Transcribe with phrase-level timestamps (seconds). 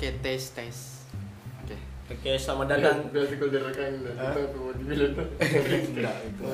[0.00, 0.76] Oke, tes tes.
[1.60, 1.76] Oke.
[2.08, 3.12] Oke, selamat datang.
[3.12, 5.12] Biasa kalau direkam kita mau dibilang
[5.92, 6.44] Enggak, itu.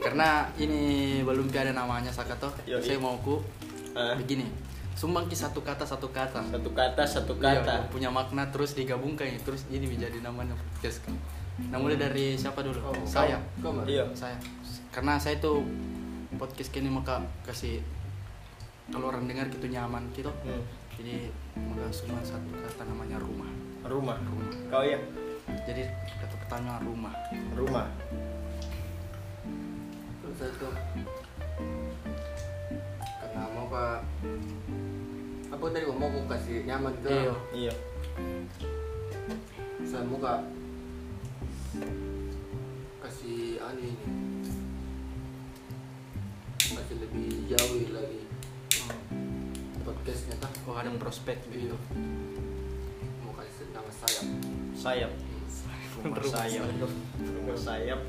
[0.00, 2.48] Karena ini belum ada namanya Saka toh.
[2.64, 2.80] Yoi.
[2.80, 3.44] Saya mau ku
[3.92, 4.48] begini.
[4.96, 6.40] Sumbang ki satu kata satu kata.
[6.48, 7.92] satu kata, satu Iya, kata.
[7.92, 11.12] punya makna terus digabungkan ya, terus ini menjadi namanya podcast kan.
[11.68, 12.80] Nah, mulai dari siapa dulu?
[12.88, 13.36] Oh, saya.
[13.60, 13.84] Kau mah.
[13.84, 14.08] Iya.
[14.16, 14.40] Saya.
[14.96, 15.60] Karena saya tuh
[16.40, 17.84] podcast ini maka kasih
[18.88, 20.32] kalau orang dengar gitu nyaman gitu.
[20.40, 20.64] Hmm.
[20.96, 23.50] Jadi maka cuma satu kata namanya rumah.
[23.86, 24.18] Rumah.
[24.20, 24.48] Rumah.
[24.68, 24.98] Kau ya?
[25.64, 25.82] Jadi
[26.20, 27.14] kata pertama rumah.
[27.54, 27.86] Rumah.
[30.20, 30.74] Terus saya tuh
[33.20, 33.84] karena mau ke
[35.46, 37.34] apa tadi mau mau kasih nyaman ke Iya.
[37.54, 37.74] Iya.
[39.86, 40.34] saya mau ke
[43.00, 43.94] kasih anu ini
[46.66, 48.25] kasih lebih jauh lagi
[50.06, 51.66] podcastnya kan Oh ada prospek Iya.
[51.66, 51.76] gitu.
[53.26, 54.22] mau kasih nama saya
[54.78, 55.12] Sayap.
[55.98, 56.62] Rumah Rumah sayap.
[56.62, 56.90] sayap.
[57.26, 58.00] Rumah sayap.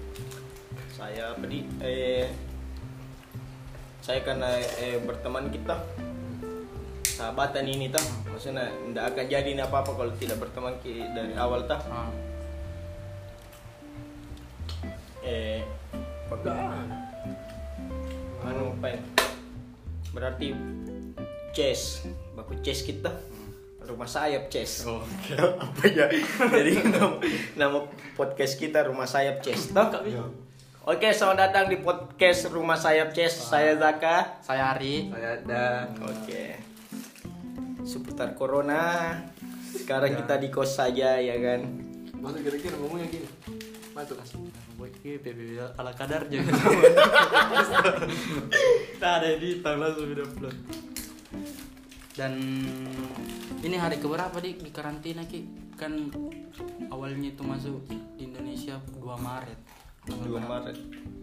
[0.94, 2.30] Saya apa di eh
[3.98, 4.46] saya karena
[4.78, 5.74] eh, berteman kita
[7.18, 11.66] sahabatan ini tah maksudnya tidak akan jadi apa apa kalau tidak berteman ki dari awal
[11.66, 12.14] tah Ah,
[15.26, 15.66] eh
[16.30, 16.86] bagaimana
[18.46, 19.02] anu ya?
[20.14, 20.54] berarti
[21.52, 22.04] chess.
[22.36, 23.12] Baku chess kita.
[23.88, 24.84] Rumah sayap chess.
[24.84, 25.00] Oh.
[25.64, 26.12] apa ya?
[26.52, 27.18] Jadi nama,
[27.56, 27.80] nama
[28.20, 29.72] podcast kita rumah sayap chess.
[29.72, 29.88] Toh
[30.88, 33.40] oke selamat datang di podcast rumah sayap chess.
[33.48, 34.44] Saya Zaka.
[34.44, 35.08] Saya Ari.
[35.08, 35.66] saya ada.
[36.04, 36.60] Oke.
[37.88, 39.16] Seputar corona
[39.72, 41.62] sekarang kita di kos saja ya kan?
[42.20, 43.28] Masa kira-kira ngomongnya gini?
[43.96, 44.20] Masuk
[44.78, 46.54] Buat ki PBB ala kadar jangan.
[49.02, 50.56] Tak ada di langsung udah upload.
[52.18, 52.34] Dan
[53.62, 55.70] ini hari keberapa di di karantina ki?
[55.78, 56.10] Kan
[56.90, 59.60] awalnya itu masuk di Indonesia 2 Maret.
[60.02, 60.50] Tanggal 2 berapa?
[60.50, 60.78] Maret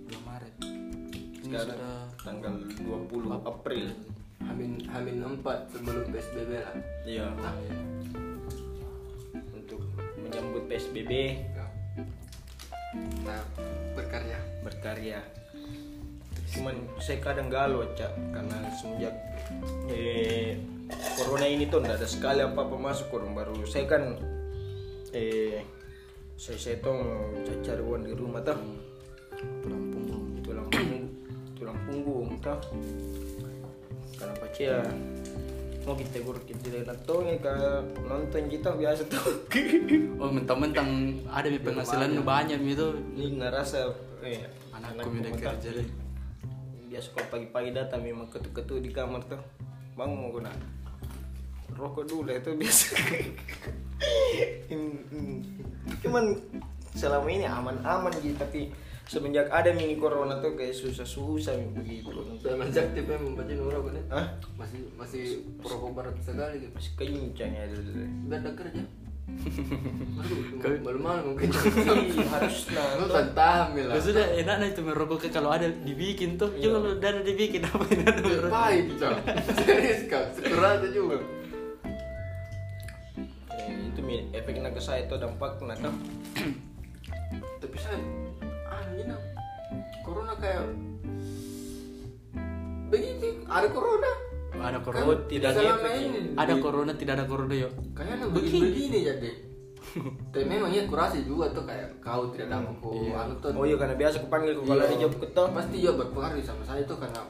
[0.06, 0.54] 2 Maret.
[1.42, 2.54] Ini sekarang sudah tanggal
[3.10, 3.86] 20 April
[4.46, 6.76] Hamin Hamin empat sebelum PSBB lah.
[7.02, 7.26] iya
[9.50, 9.82] untuk
[10.22, 11.10] menyambut PSBB
[13.26, 13.42] Nah,
[13.98, 14.38] berkarya.
[14.62, 15.18] berkarya
[16.54, 19.14] cuman saya kadang galau cak karena semenjak
[19.90, 20.54] eh,
[21.18, 23.54] corona ini tuh tidak ada sekali apa apa masuk orang baru.
[23.66, 24.02] Saya kan
[25.14, 25.62] eh
[26.34, 26.98] saya saya tuh
[27.62, 28.58] cari uang di rumah tuh
[29.62, 30.24] tulang punggung.
[30.44, 31.04] tulang punggung
[31.54, 32.58] tulang punggung tuh
[34.14, 34.78] karena pacia
[35.84, 37.54] mau kita gur kita tuh nih ke
[38.08, 39.20] nonton kita biasa tuh.
[40.22, 43.92] Oh mentang-mentang ada mi penghasilan banyak mi itu ini ngerasa
[44.24, 46.03] eh anakku udah kerja deh.
[46.94, 49.42] Biasa kalau pagi-pagi datang memang ketuk-ketuk di kamar tuh.
[49.98, 50.46] Bang mau guna.
[51.74, 52.94] Rokok dulu itu biasa.
[56.06, 56.38] Cuman
[56.94, 58.70] selama ini aman-aman gitu tapi
[59.10, 62.14] semenjak ada mini corona tuh kayak susah-susah begitu
[62.46, 64.04] aktif ya membaca nurah nih.
[64.54, 66.70] Masih masih perokok barat sekali gitu.
[66.78, 67.90] masih kencang ya dulu.
[68.30, 68.54] Ada
[69.24, 69.76] kerja.
[70.60, 71.48] Aduh, malu-malu mungkin.
[72.34, 73.96] Harus Lu nah tahan Ya lah.
[73.98, 76.48] sudah enak nih tuh merokok ke kalau ada dibikin tuh.
[76.54, 78.50] Coba kalau udah ada dibikin apa ini ada merokok.
[78.50, 79.16] Baik, Cok.
[79.58, 81.16] Serius kak, sekurang juga.
[83.54, 85.94] eh, itu mi- efeknya ke saya tuh dampaknya tuh
[87.62, 87.98] Tapi saya,
[88.66, 89.16] ah ini
[90.00, 90.68] corona kayak
[92.86, 94.12] begini, ada corona.
[94.56, 95.14] Ada Kan corona.
[95.24, 97.72] tidak selama ngefek, ini Ada corona tidak ada corona yuk.
[97.92, 99.30] Kayaknya begini-begini jadi.
[100.32, 103.14] Tapi memang ya kurasi juga tuh kayak kau tidak dapat ku Iya.
[103.20, 103.50] anu tuh.
[103.52, 104.84] oh iya karena biasa aku panggil kalau Iya.
[104.84, 107.20] ada job ketemu pasti juga berpengaruh sama saya tuh karena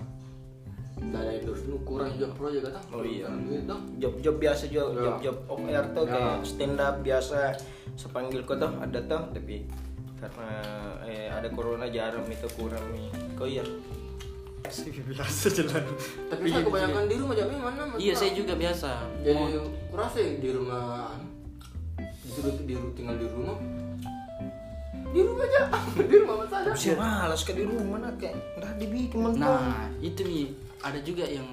[1.04, 2.80] dana endorse nu kurang job project kata.
[2.90, 3.28] Oh iya.
[3.44, 3.74] Gitu.
[3.98, 5.02] job-job biasa job Ya.
[5.04, 6.10] job-job off air tuh Ya.
[6.10, 7.38] kayak stand up biasa
[7.94, 9.56] sepanggil kau tuh ada tuh tapi
[10.16, 10.50] karena
[11.04, 13.60] eh, ada corona jarang itu kurang nih kau iya
[14.64, 15.84] biasa jalan.
[16.32, 17.82] Tapi saya kebanyakan di rumah jadi mana?
[18.00, 18.90] Iya saya juga biasa.
[19.20, 21.12] Jadi Mau- kurasi di rumah
[22.24, 23.56] disuruh di tinggal di rumah.
[25.14, 25.62] Di rumah aja,
[26.10, 26.70] di rumah mas saja.
[26.74, 30.50] sih malas ke di rumah nak kayak udah dibikin mentah Nah itu nih
[30.82, 31.46] ada juga yang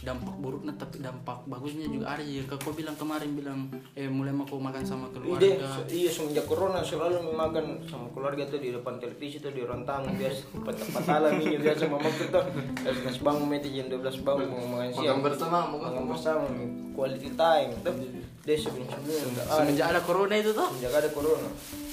[0.00, 2.22] dampak buruknya tapi dampak bagusnya juga ada.
[2.22, 3.60] Yang kau bilang kemarin bilang
[3.92, 5.68] eh mulai mau kau makan sama Ide, keluarga.
[5.76, 10.08] se- iya semenjak corona selalu makan sama keluarga tuh di depan televisi tuh di rantang
[10.10, 12.40] biasa patah-patah ini biasa mama kita.
[12.80, 15.04] Harus nasi bangun meti jam 12 bangun mau makan siang.
[15.12, 16.44] Makan bersama, makan bersama
[16.90, 17.70] quality time.
[17.80, 17.92] Tuh
[18.40, 20.64] dia sebelum sebelumnya Semenjak ada corona itu tuh.
[20.70, 21.48] semenjak ada corona.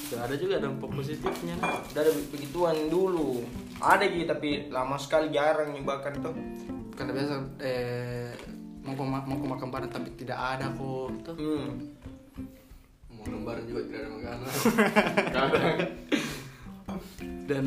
[0.07, 1.59] Sudah ada juga dampak positifnya.
[1.59, 3.43] udah ada begituan dulu.
[3.77, 6.31] Ada gitu tapi lama sekali jarang nih bahkan tuh
[6.97, 8.33] Karena biasa eh
[8.81, 11.69] mau mau mau ke makan bareng tapi tidak ada kok gitu hmm.
[13.11, 14.47] mau lebaran juga tidak ada makanan
[17.51, 17.63] dan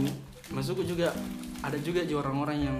[0.48, 1.12] masukku juga
[1.60, 2.78] ada juga orang-orang yang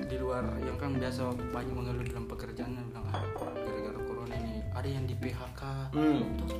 [0.00, 3.22] di luar yang kan biasa banyak mengeluh dalam pekerjaannya bilang ah
[3.54, 5.62] gara-gara corona ini ada yang di PHK
[5.94, 6.20] Hmm.
[6.42, 6.58] Tuh.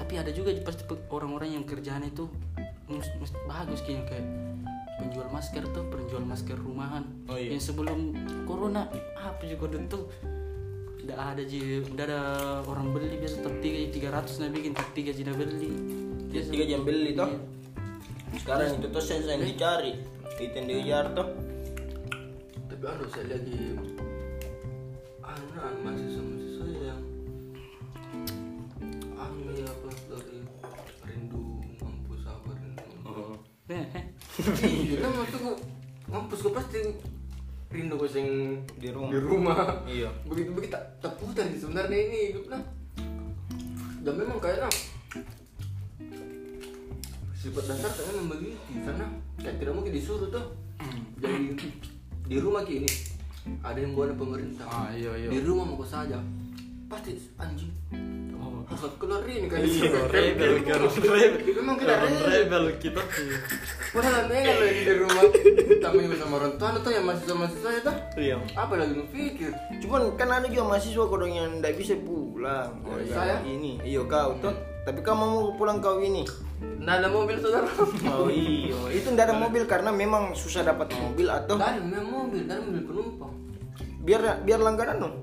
[0.00, 0.82] tapi ada juga pasti
[1.12, 2.24] orang-orang yang kerjaan itu
[2.88, 4.08] mus- mus- bagus kayak
[4.98, 7.06] penjual masker tuh penjual masker rumahan.
[7.30, 7.54] Oh, iya.
[7.54, 8.12] yang sebelum
[8.44, 10.10] corona apa juga tuh?
[10.98, 12.22] Tidak ada ji tidak ada
[12.68, 15.72] orang beli biasa top tiga tiga ratus nah bikin top tiga jadi beli.
[16.28, 16.48] Biasa.
[16.52, 17.30] tiga jam beli toh.
[17.32, 18.44] Iya.
[18.44, 19.92] sekarang itu tuh saya yang dicari
[20.38, 21.28] itu yang dikejar toh
[22.68, 23.58] tapi anu saya lagi
[34.62, 34.96] iya.
[35.02, 35.52] Kan maksudku
[36.08, 36.78] ngampus gue pasti
[37.68, 38.26] rindu gue sing
[38.80, 39.10] Di rumah.
[39.12, 39.56] di rumah.
[39.84, 40.08] Iya.
[40.24, 42.62] begitu begitu tak tak putar sih sebenarnya ini hidup nah
[44.00, 44.72] dan memang kayaknya
[47.38, 49.06] sifat dasar saya memang begitu karena
[49.38, 50.46] kayak tidak mungkin disuruh tuh.
[51.18, 51.54] Jadi
[52.24, 52.88] di rumah gini
[53.60, 54.66] ada yang buat pemerintah.
[54.66, 55.28] Ah, iya, iya.
[55.28, 56.18] di rumah mau saja.
[56.88, 57.68] Pasti anjing
[58.78, 58.86] Oh.
[58.86, 61.40] harus keluar ini kan Iya, rebel, rebel, rebel.
[61.58, 62.26] memang kita rebel?
[62.30, 63.26] rebel kita tuh
[63.88, 65.22] Padahal kan lagi di rumah.
[65.82, 68.36] Kami juga sama orang tua tuh yang mahasiswa-mahasiswa ya tuh iya.
[68.54, 69.50] Apa lagi pikir?
[69.82, 72.70] cuman kan ada juga mahasiswa kodong yang tidak bisa pulang.
[72.86, 73.42] Oh, saya?
[73.42, 74.54] ini iya kau tuh
[74.86, 76.22] tapi kamu mau pulang kau ini?
[76.78, 77.68] Nggak ada mobil saudara.
[78.08, 78.78] Oh iya.
[78.94, 81.58] Itu tidak ada mobil karena memang susah dapat mobil atau?
[81.58, 83.32] Nggak ada memang mobil, nggak ada mobil penumpang.
[84.06, 85.14] Biar biar langganan dong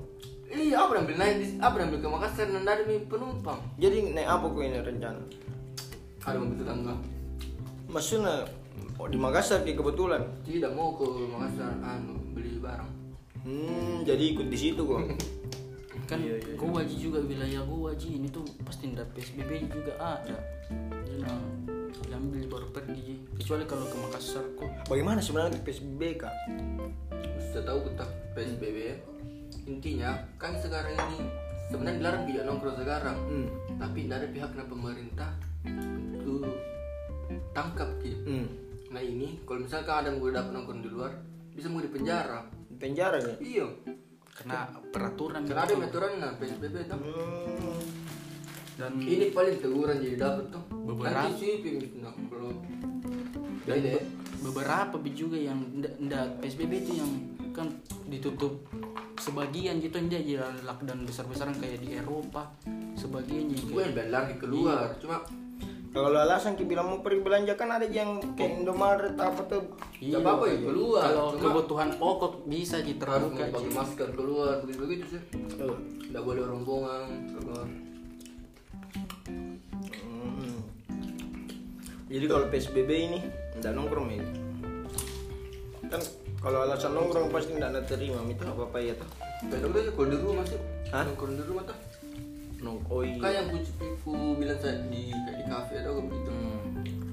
[0.56, 2.48] Iya, apa ambil naik di, apa ambil ke Makassar?
[2.48, 3.60] Dan ada penumpang.
[3.76, 5.20] Jadi naik apa kau ini rencana?
[6.24, 6.94] Ada mobil tetangga.
[7.92, 8.48] Maksudnya
[8.96, 10.24] oh, di Makassar di kebetulan?
[10.48, 12.90] Tidak mau ke Makassar, anu, beli barang.
[13.44, 15.02] Hmm jadi ikut di situ kok?
[16.10, 16.22] Kan
[16.54, 20.38] gua Ji juga wilayah gua Ji ini tuh pasti ndak PSBB juga ada.
[21.20, 21.40] Nah
[22.06, 23.20] diambil baru pergi.
[23.36, 24.70] Kecuali kalau ke Makassar kok.
[24.88, 26.34] Bagaimana sebenarnya PSBB kak?
[27.50, 28.06] Sudah tahu kita
[28.38, 28.96] PSBB ya
[29.66, 31.18] Intinya, kan sekarang ini
[31.66, 33.46] Sebenarnya dilarang tidak nongkrong sekarang hmm.
[33.82, 35.30] Tapi ada pihak dari pemerintah
[35.66, 36.54] Untuk
[37.50, 38.48] tangkap gitu hmm.
[38.94, 41.12] Nah ini, kalau misalkan ada yang udah dapat nongkrong di luar,
[41.52, 42.46] bisa mau di penjara.
[42.70, 43.66] Di penjara ya Iya.
[44.36, 45.86] kena peraturan Karena ada gitu.
[45.88, 46.98] aturan nah PSBB tuh.
[47.00, 47.80] hmm.
[48.76, 50.64] dan Ini paling teguran jadi dapat tuh.
[50.86, 51.32] Beberapa.
[51.34, 51.56] Sih
[51.98, 52.52] nah kalau
[54.46, 57.10] beberapa juga yang ndak PSBB itu yang
[57.56, 57.72] kan
[58.06, 58.60] ditutup
[59.16, 62.52] sebagian gitu aja ya lockdown besar-besaran kayak di Eropa
[62.92, 65.24] sebagian yang Gue lagi keluar, cuma
[65.96, 69.64] kalau alasan kita bilang mau pergi belanja kan ada yang kayak Indomaret apa tuh
[69.96, 71.02] Gak apa-apa ya, keluar.
[71.08, 75.22] kalau Cuma- kebutuhan pokok bisa harus diterbuka pakai masker keluar begitu begitu sih.
[75.56, 75.72] Oh.
[76.04, 77.64] Tidak boleh rombongan keluar.
[80.04, 80.60] Hmm.
[82.12, 83.18] Jadi kalau PSBB ini
[83.56, 84.24] nggak nongkrong ya.
[85.88, 86.00] Kan
[86.46, 89.10] kalau alasan nongkrong pasti nggak terima itu apa apa ya tuh.
[89.50, 90.60] Kayak udah kalau di rumah sih.
[90.94, 91.02] Hah?
[91.02, 91.78] Nongkrong di rumah tuh.
[92.62, 93.18] Nong oh iya.
[93.18, 93.58] Kayak yang ku,
[94.06, 96.30] ku bilang saya di kayak di kafe ada gue begitu.
[96.30, 96.62] Hmm.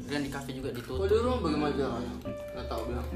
[0.06, 2.16] dan di kafe juga Kalau ditutup di rumah bagaimana caranya?
[2.54, 3.08] Nggak tahu bilang.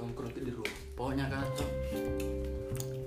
[0.00, 0.76] Nongkrong di rumah.
[0.96, 1.68] pokoknya kan tuh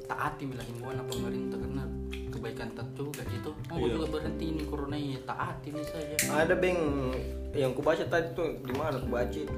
[0.05, 1.83] taati bila himbauan pemerintah karena
[2.29, 3.93] kebaikan tak juga gitu mau Iya.
[3.97, 6.77] juga berhenti ini corona ini taati bisa aja Ada beng
[7.57, 9.49] yang ku baca tadi tuh di mana ku baca itu.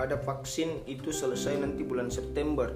[0.00, 2.72] Ada vaksin itu selesai nanti bulan September.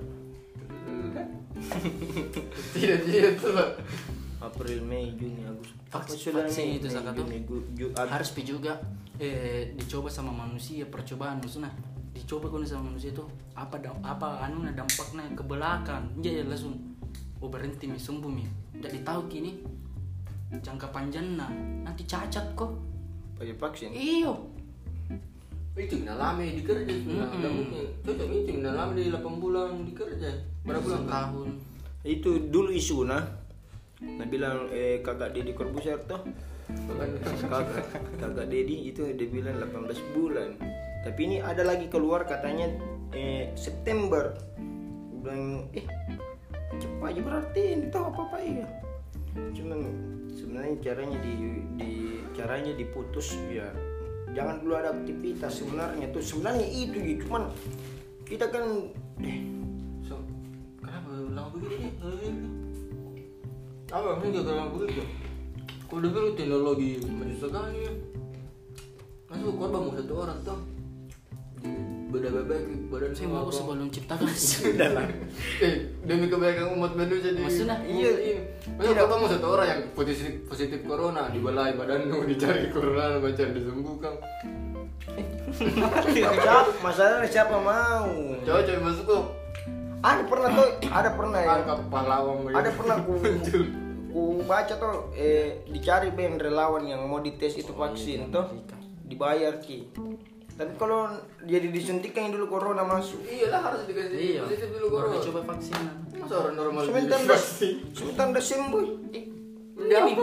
[2.76, 3.70] tidak tidak tuh Pak.
[4.44, 5.72] April, Mei, Juni, Agustus.
[5.88, 7.24] Vaksin- vaksin itu, Saka, tuh.
[7.96, 8.76] Harus pi juga.
[9.16, 11.72] Eh, dicoba sama manusia percobaan maksudnya.
[12.12, 13.24] Dicoba kan sama manusia itu
[13.56, 16.04] apa apa anu dampaknya ke belakang?
[16.20, 16.76] Jadi langsung.
[17.40, 18.44] Oh berhenti mi sembuh mi
[18.84, 19.52] jadi tahu kini.
[20.60, 21.48] Jangka panjangnya.
[21.86, 22.72] Nanti cacat kok.
[23.40, 23.90] Pakai vaksin.
[23.90, 24.53] iyo
[25.74, 27.38] Itu nggak lama di kerja Mm-mm.
[27.42, 27.84] Nggak mungkin.
[28.06, 30.30] Cocok itu nggak lama di 8 bulan di kerja.
[30.62, 31.04] Berapa bulan?
[31.10, 31.48] Tahun
[32.06, 33.24] Itu dulu isu nah.
[34.04, 36.20] Nah bilang eh, kakak Deddy Corbuzier tuh
[37.44, 37.84] kakak
[38.20, 40.56] kakak Dedi itu dia bilang 18 bulan
[41.04, 42.72] tapi ini ada lagi keluar katanya
[43.12, 44.32] eh, September
[45.20, 45.84] bilang eh
[46.80, 48.66] cepat aja berarti ini tahu apa apa ya
[49.54, 49.80] cuman
[50.32, 51.32] sebenarnya caranya di,
[51.76, 51.92] di
[52.32, 53.68] caranya diputus ya
[54.34, 57.48] jangan dulu ada aktivitas sebenarnya tuh sebenarnya itu gitu cuman
[58.26, 58.90] kita kan
[59.22, 59.40] eh,
[60.04, 60.20] So,
[60.84, 61.96] kenapa lama begini?
[63.88, 65.04] Apa ini gak lama begitu?
[65.88, 67.00] Kau dengar teknologi
[67.40, 67.92] sekali ya.
[69.32, 70.60] Masuk korban mau satu orang tuh
[72.14, 75.06] beda baik badan Saya mau sebelum ciptakan Sudah lah.
[75.58, 77.82] Eh, demi kebaikan umat manusia di Maksudnya?
[77.82, 78.42] iya ini.
[78.78, 84.14] Masa ketemu satu orang yang positif positif corona di balai badanmu dicari corona macam disembuhkan.
[86.14, 86.58] Siapa?
[86.82, 88.08] Masalahnya siapa mau?
[88.42, 89.24] Coba coba masuk kok.
[90.04, 91.48] Ada pernah tuh, ada pernah ya.
[91.64, 92.56] Angkat pahlawan begitu.
[92.60, 93.12] Ada pernah ku
[94.14, 98.46] ku baca tuh eh dicari ben relawan yang mau dites itu vaksin tuh
[99.02, 99.90] dibayar ki.
[100.54, 101.10] Tapi kalau
[101.42, 103.18] jadi disuntikan dulu corona masuk.
[103.22, 104.40] Iya lah harus dikasih Iya.
[104.44, 105.24] positif dulu Baru corona.
[105.24, 105.74] coba vaksin.
[106.14, 107.40] Masa orang normal Sebentar dah,
[107.90, 108.84] sebentar dah sembuh.
[109.10, 109.24] Eh,
[109.74, 110.22] Udah itu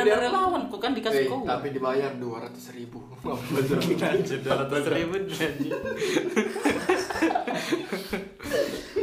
[0.00, 1.44] dia- relawan kok kan dikasih Eh, kau.
[1.44, 3.04] tapi dibayar dua ratus ribu.
[3.20, 3.36] Dua
[4.56, 5.14] ratus ribu.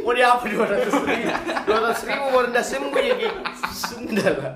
[0.02, 1.30] Mau di apa dua ratus ribu?
[1.62, 3.28] Dua ratus ribu baru dah sembuh ya ki.
[3.72, 4.52] Sudah lah.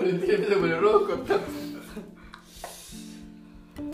[0.00, 1.20] Dia bisa beli rokok.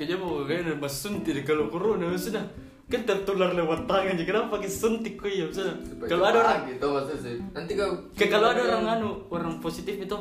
[0.03, 2.43] Kayaknya mau kayaknya mas suntik kalau corona sudah
[2.91, 5.79] kan tertular lewat tangan jadi kenapa pakai suntik kok ya sudah
[6.11, 7.37] kalau ada orang gitu maksudnya sih.
[7.55, 10.19] Nanti kau kayak kalau ada orang anu orang positif itu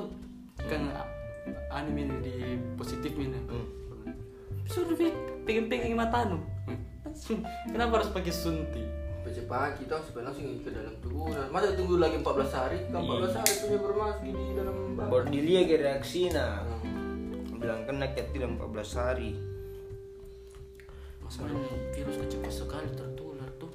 [0.70, 0.86] kan
[1.74, 2.36] anu ini di
[2.78, 3.42] positif ini
[4.70, 4.94] sudah
[5.50, 6.38] pengen pengen mata anu
[7.74, 8.86] kenapa harus pakai suntik
[9.26, 11.30] Baca pagi toh supaya langsung ke dalam tubuh.
[11.30, 12.78] Nah, Masa tunggu lagi 14 hari?
[12.90, 16.66] Kan 14 hari punya bermasuk di dalam Baru dilihat ke reaksinya.
[16.82, 17.62] Hmm.
[17.62, 19.51] Bilang kena tidak 14 hari.
[21.42, 23.72] Masalahnya virus cepat sekali tertular tuh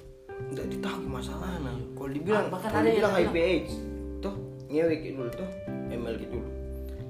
[0.52, 1.74] Tidak ditahu masalahnya.
[1.96, 3.32] Kalau dibilang, Ah, bahkan kalau ada yang dibilang bilang.
[3.32, 3.74] HIV AIDS,
[4.22, 4.34] tuh
[4.70, 5.48] ngewe kayak dulu tuh,
[5.90, 6.50] ML gitu dulu.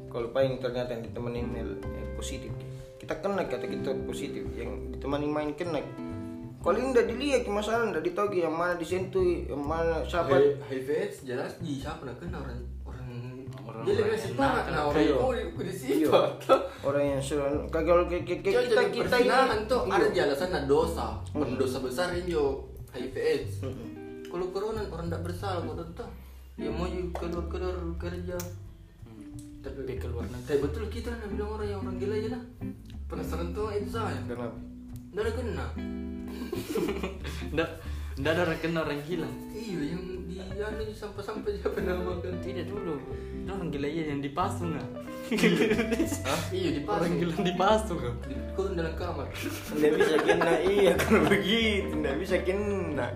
[0.08, 2.50] Kalau paling ternyata yang ditemani ML eh, positif,
[2.96, 5.84] kita kena kata kita positif, yang ditemani main kena.
[6.62, 10.34] Kalau ini udah dilihat ke masalah, udah ditahu yang mana disentuh, yang mana siapa.
[10.66, 12.75] HIV AIDS jelas di siapa nak kena orang
[13.76, 14.72] orang Orang dia orang lebih yang sifat nakal.
[14.72, 16.30] nah orang itu di sifat
[16.80, 19.36] Orang yang sudah kalau Kita kita kita Iya.
[19.86, 21.06] ada di alasan ada dosa
[21.54, 23.54] dosa besar ini jo HIV AIDS
[24.26, 26.08] kalau corona orang tidak bersalah kok tuh
[26.56, 28.36] ya mau keluar keluar kerja
[29.60, 32.42] tapi keluar negeri tapi betul kita nak bilang orang yang orang gila aja lah
[33.06, 34.56] penasaran tuh itu saya Kenapa?
[35.10, 35.66] Nggak ada kena
[37.52, 37.70] ndak
[38.16, 42.96] ndak ada kena orang gila iya yang di anu di sampah-sampah siapa namakan tidak dulu
[43.46, 44.82] Itu orang gila ya yang dipasung ah
[46.50, 49.30] iya di orang pasung gila dipasung ah di kurun dalam kamar
[49.78, 53.06] Nggak bisa kena iya kalau begitu nggak bisa kena.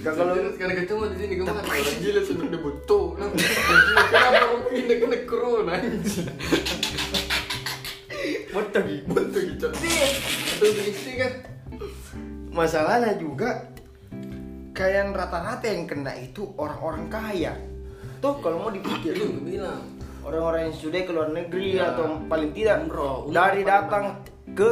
[0.00, 3.06] Gak kalau sekarang ketemu di sini kemarin orang gila sudah debut tuh.
[3.12, 6.28] Kenapa kamu pindah kena corona anjing?
[9.04, 9.68] Betul gitu.
[9.68, 11.32] Betul gitu kan.
[12.56, 13.68] masalahnya juga
[14.72, 17.73] kayak rata-rata yang kena itu orang-orang kaya.
[18.24, 19.84] Tuh kalau mau dipikir Itu gue bilang.
[20.24, 21.92] orang-orang yang sudah ke luar negeri Ya.
[21.92, 24.24] atau paling tidak Umroh, umroh dari datang
[24.56, 24.70] ke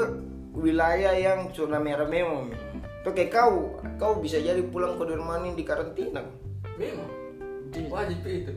[0.56, 2.49] wilayah yang zona merah memang.
[3.04, 6.25] Tuh kayak kau, kau bisa jadi pulang ke rumah ini di karantina
[6.80, 7.04] Memang.
[7.92, 8.52] Wajib itu.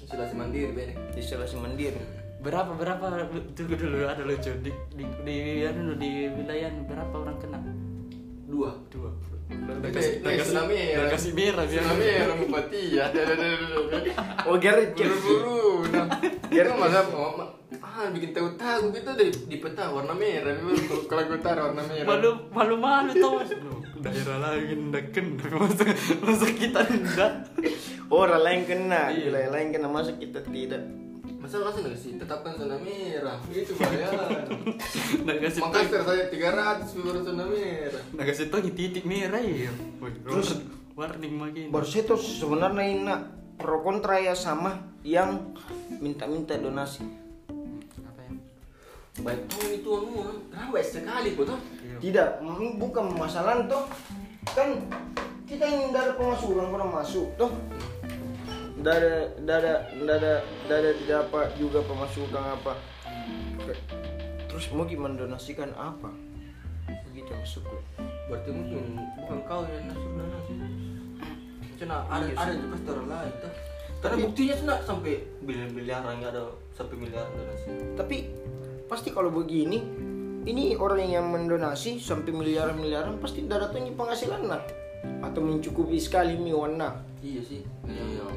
[0.00, 0.96] Isolasi mandiri bener.
[1.12, 2.00] isolasi mandiri.
[2.40, 3.24] berapa berapa
[3.56, 7.56] tunggu dulu ada lucu di di di, anu, di wilayah berapa orang kena
[8.44, 8.68] Dua.
[8.92, 9.03] dua
[9.64, 10.96] udah kasih udah kasih tsunami ya.
[10.96, 13.02] udah kasih merah biar Tsunami ya orang bupati ya.
[13.10, 13.22] Ada.
[14.44, 15.88] Oh Gerrit, Buru-buru.
[15.92, 16.06] Nah,
[16.50, 17.32] dia kan masa oh,
[17.84, 20.54] ah bikin tahu-tahu gitu deh di peta warna merah.
[21.06, 22.06] Kalau gue taruh warna merah.
[22.08, 23.38] malu malu malu tau
[24.04, 25.84] daerah lain ndak kena masa
[26.20, 27.32] masa kita ndak
[28.12, 29.32] orang lain kena, Iya.
[29.32, 30.82] wilayah lain kena masuk kita tidak.
[31.44, 32.16] Masa langsung sih?
[32.16, 33.76] Tetapkan zona merah itu
[35.44, 39.68] kasih tahu Makassar saya 300 baru zona merah kasih tahu titik merah ya
[40.24, 40.64] terus?
[40.96, 43.14] warning makin Baru saya tuh sebenarnya ini
[43.60, 45.52] pro kontra ya sama yang
[46.00, 47.04] minta-minta donasi.
[48.00, 48.32] apa ya?
[49.20, 50.16] Baik tuh itu anu
[50.48, 51.58] rawat sekali kok tuh.
[52.00, 52.28] Tidak,
[52.80, 53.84] bukan masalah tuh.
[54.56, 54.88] Kan
[55.44, 57.52] kita ingin dari pemasukan kurang masuk tuh.
[58.84, 60.16] Tidak ada, tidak
[60.68, 62.72] ada, tidak apa juga pemasukan apa.
[64.44, 66.12] Terus mau gimana donasikan apa?
[67.08, 67.80] Begitu maksudku.
[68.24, 70.52] berarti mungkin bukan kau yang nasur donasi
[71.76, 73.52] cina ada Iya ada di pasti orang lain tuh
[74.00, 76.42] karena buktinya cina sampai miliar-miliaran nggak ada
[76.76, 78.16] sampai miliar donasi Tapi
[78.84, 79.80] pasti kalau begini,
[80.44, 84.60] ini orang yang mendonasi sampai miliaran-miliaran pasti tidak datangnya penghasilan lah.
[85.24, 87.00] Atau mencukupi sekali miwana.
[87.24, 88.28] iya sih yang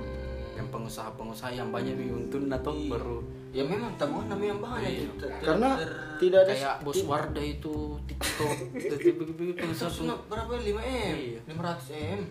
[0.68, 2.92] yang pengusaha-pengusaha yang banyak nih untung atau Iya.
[2.92, 3.18] baru
[3.56, 5.08] ya memang tabungan namanya banyak Iya.
[5.16, 8.56] Ter- Karena ter- tidak ada kayak bos Wardah itu TikTok.
[9.64, 9.88] Pengusaha
[10.28, 11.16] berapa 5 m?
[11.16, 11.40] Iya.
[11.48, 12.22] 500 m.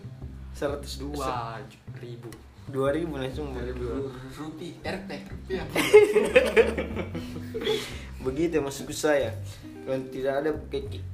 [0.53, 1.57] 102 dua.
[1.97, 2.29] Ribu.
[2.67, 3.47] 2000 langsung
[4.35, 5.63] rupiah RT rupiah
[8.27, 9.31] begitu maksudku saya
[9.87, 10.51] Kalau tidak ada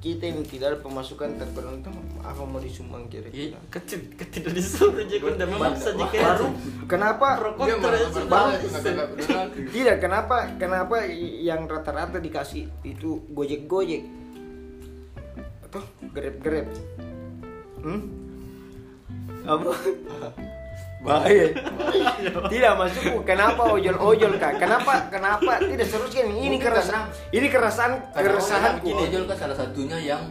[0.02, 1.94] kita ini tidak ada pemasukan terpenonton
[2.26, 4.00] apa mau disumbang Iya, kira-kira kecil
[4.34, 6.46] tidak disuruh aja kan udah memaksa aja kayak baru
[6.90, 7.28] kenapa?
[7.38, 7.78] Itu
[8.26, 8.66] donasi.
[9.70, 11.06] tidak kenapa kenapa
[11.38, 14.02] yang rata-rata dikasih itu gojek gojek
[15.70, 16.66] atau grab grab
[17.86, 18.00] hmm?
[19.46, 19.70] apa
[21.04, 21.46] bahaya.
[22.52, 24.56] Tidak maksudku kenapa ojol ojol kak?
[24.56, 25.60] Kenapa kenapa?
[25.60, 30.24] Tidak seharusnya ini ini Mungkin keresahan ini keresahan orang ojol kan salah satunya yang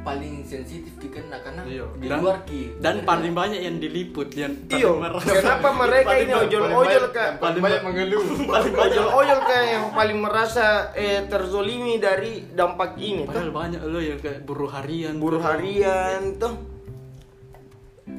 [0.00, 1.84] paling sensitif kena karena Iya.
[1.96, 2.80] di Dan- luar ki.
[2.80, 7.36] Dan paling banyak yang diliput yang iyo kenapa mereka ini ojol ojol kak?
[7.36, 8.24] paling banyak mengeluh.
[8.56, 13.80] paling ojol ojol kak yang paling merasa eh, terzolimi dari dampak ini tuh Padahal banyak
[13.84, 16.79] lo yang kayak buruh harian buruh harian tuh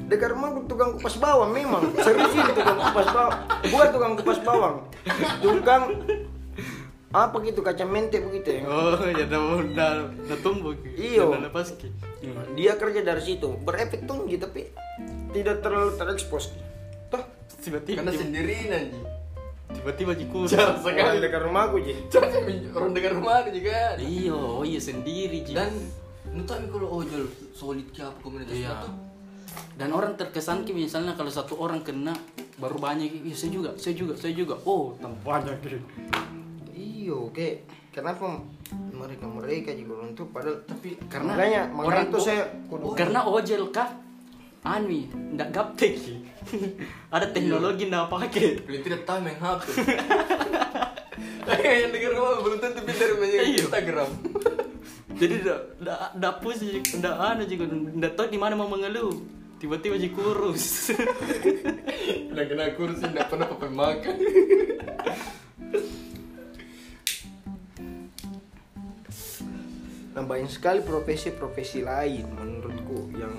[0.06, 3.34] dekat rumah tukang kupas bawang memang serius ini tukang kupas bawang
[3.64, 4.76] bukan tukang kupas bawang
[5.40, 5.82] tukang
[7.12, 10.72] apa gitu kaca mente begitu ya Oh, ya udah udah udah tumbuh.
[10.96, 11.28] Iyo.
[11.28, 11.92] Udah lepas ki.
[12.56, 14.72] dia kerja dari situ berefek tinggi tapi
[15.30, 16.56] tidak terlalu terekspos
[17.08, 17.20] toh
[17.60, 19.00] Tiba-tiba karena sendirian aja
[19.72, 20.44] tiba-tiba jikur.
[20.48, 21.94] Jarang sekali dekat rumahku ji
[22.72, 25.52] orang dengar rumah juga Iya, oh iya sendiri Ji.
[25.52, 25.68] dan
[26.28, 28.72] nutami kalau ojol solid ke apa komunitas Iya.
[28.72, 28.88] itu
[29.76, 32.12] dan orang terkesan ki misalnya kalau satu orang kena
[32.60, 35.78] baru banyak iya saya juga saya juga saya juga oh tambah banyak gitu
[36.76, 38.40] iyo kayak kenapa
[38.92, 43.64] mereka mereka juga untuk padahal tapi karena makanya makanya orang tuh saya kudu karena ojel
[43.74, 43.90] kah
[44.62, 46.22] Anwi, ndak gaptek ki.
[47.10, 48.62] Ada teknologi ndak pakai.
[48.62, 49.62] paling tidak tahu main HP
[51.82, 53.66] yang dengar rumah belum tentu pintar main Iya.
[53.66, 54.08] Instagram
[55.18, 59.41] Jadi ndak ndak ndak pusing, ndak anu juga ndak tahu di mana mau mengeluh.
[59.62, 60.90] Tiba-tiba ji kurus.
[62.32, 64.16] udah kena kursi nggak pernah pakai makan
[70.12, 73.32] Nah banyak sekali profesi-profesi lain menurutku yang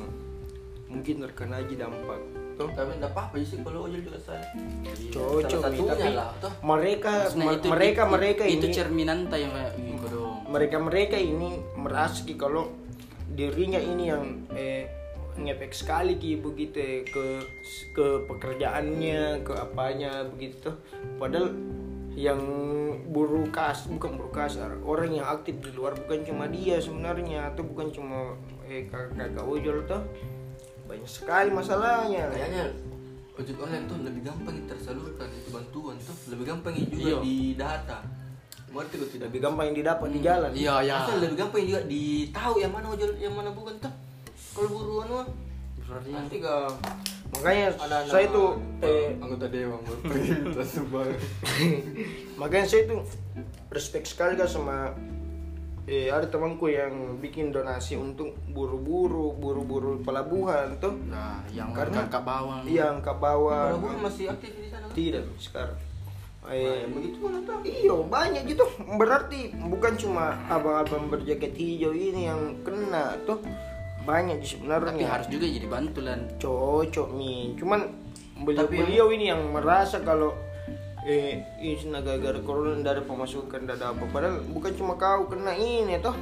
[0.90, 2.22] mungkin terkena aja dampak.
[2.54, 4.46] Tuh, tapi nggak apa-apa sih kalau ojol juga saya
[5.10, 6.54] cocok Salah nih, satunya tapi lah, toh.
[6.62, 10.22] mereka mer- mereka itu, mereka itu ini cerminan ta yang kayak gitu
[10.54, 12.70] mereka mereka ini merasa ki kalau
[13.26, 14.86] dirinya ini yang eh,
[15.38, 17.26] ngefek sekali ki begitu ya, ke
[17.94, 20.70] ke pekerjaannya ke apanya begitu
[21.18, 21.50] padahal
[22.14, 22.38] yang
[23.10, 27.66] buruh kas bukan buruh kasar orang yang aktif di luar bukan cuma dia sebenarnya atau
[27.66, 28.38] bukan cuma
[28.70, 30.02] eh kakak kakak ojol tuh.
[30.86, 32.30] Banyak sekali masalahnya.
[32.30, 32.64] Kayaknya
[33.34, 36.16] ojek online tuh lebih gampang tersalurkan itu bantuan tuh.
[36.30, 37.18] Lebih gampang juga Iya.
[37.24, 37.98] di data.
[38.74, 40.52] Kok tidak lebih gampang yang didapat di jalan.
[40.54, 40.96] Iya, ya.
[41.06, 43.94] Asal lebih gampang juga ditahu yang mana ojol yang mana bukan tuh
[44.54, 45.28] kalau buruan mah
[45.84, 46.72] Berarti nanti gak
[47.34, 49.82] makanya ada saya tuh eh, anggota dewan
[50.64, 51.10] subang
[52.42, 53.02] makanya saya tuh
[53.74, 54.94] respect sekali kan sama
[55.84, 62.24] eh, ada temanku yang bikin donasi untuk buru-buru buru-buru pelabuhan tuh nah, yang Karena- kakak
[62.24, 62.62] bawang.
[62.70, 64.86] yang ke bawah kalau bukan masih aktif di sana?
[64.94, 65.80] Tidak sekarang.
[66.44, 68.68] Eh, begitu mana tuh Iya banyak gitu.
[69.00, 73.40] Berarti bukan cuma abang-abang berjaket hijau ini yang kena tuh
[74.04, 76.20] banyak Tapi sebenarnya harus juga jadi bantulan.
[76.38, 77.80] cocok nih cuman
[78.38, 80.36] beliau Tapi beliau ini yang merasa kalau
[81.02, 86.00] eh ini gara-gara corona ada pemasukan tidak ada apa padahal bukan cuma kau kena ini
[86.00, 86.16] toh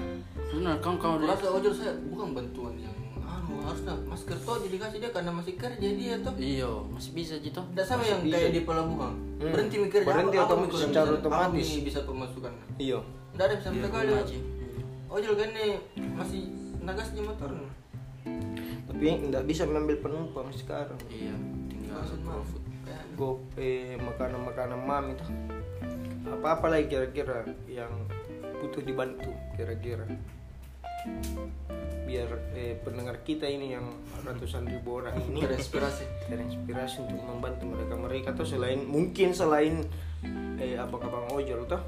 [0.51, 2.91] Benar, kau kau rasa ojol saya bukan bantuan yang
[3.23, 7.33] anu harusnya masker toh jadi kasih dia karena masih kerja dia tuh Iya, masih bisa
[7.37, 7.61] gitu.
[7.63, 8.35] Tidak sama Masih yang bisa.
[8.35, 9.13] kayak di pelabuhan.
[9.39, 9.47] Hmm.
[9.47, 11.67] Berhenti mikir Berhenti apa- otomatis, mikir secara otomatis.
[11.79, 12.51] bisa pemasukan.
[12.75, 12.99] iya
[13.31, 14.11] Tidak ada sama Di sekali.
[15.07, 15.71] Ojol kan nih
[16.11, 16.41] masih
[16.81, 17.49] nagas di motor.
[18.85, 21.33] tapi tidak bisa mengambil penumpang sekarang Iya,
[21.67, 22.37] tinggal Langsung mah.
[22.37, 22.61] profit.
[22.81, 25.25] Kayak go eh, makanan-makanan mam itu
[26.23, 27.91] apa-apa lagi kira-kira yang
[28.57, 30.05] butuh dibantu kira-kira
[32.03, 33.85] biar eh, pendengar kita ini yang
[34.21, 36.03] ratusan ribu orang ini Terinspirasi.
[36.27, 39.81] terinspirasi untuk membantu mereka mereka tuh selain mungkin selain
[40.57, 41.81] eh, abang-abang ojol tuh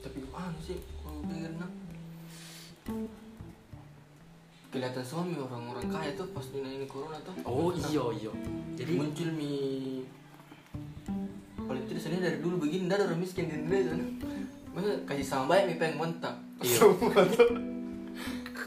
[0.00, 1.52] Tapi anu sih kalau pikir
[4.70, 7.34] kelihatan suami orang-orang kaya tuh pas ini ini corona tuh.
[7.42, 8.32] Oh iya iya.
[8.78, 9.52] Jadi muncul mi
[11.58, 13.94] paling tidak sebenarnya dari dulu begini ada orang miskin di Indonesia.
[14.70, 16.34] Masa kasih sama baik mi pengen montak.
[16.62, 16.86] Iya.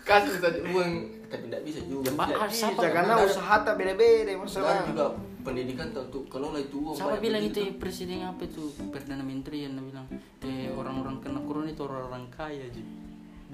[0.03, 0.91] kasih saja uang
[1.31, 2.11] tapi tidak bisa juga.
[2.11, 5.05] Ya, Pak, Tidak bisa, karena ada- usaha tak beda-beda masalah juga
[5.43, 9.63] pendidikan tuh untuk kalau lah itu uang Siapa bilang itu presiden apa itu perdana menteri
[9.63, 10.07] yang bilang
[10.43, 12.83] eh orang-orang kena corona itu orang-orang kaya aja.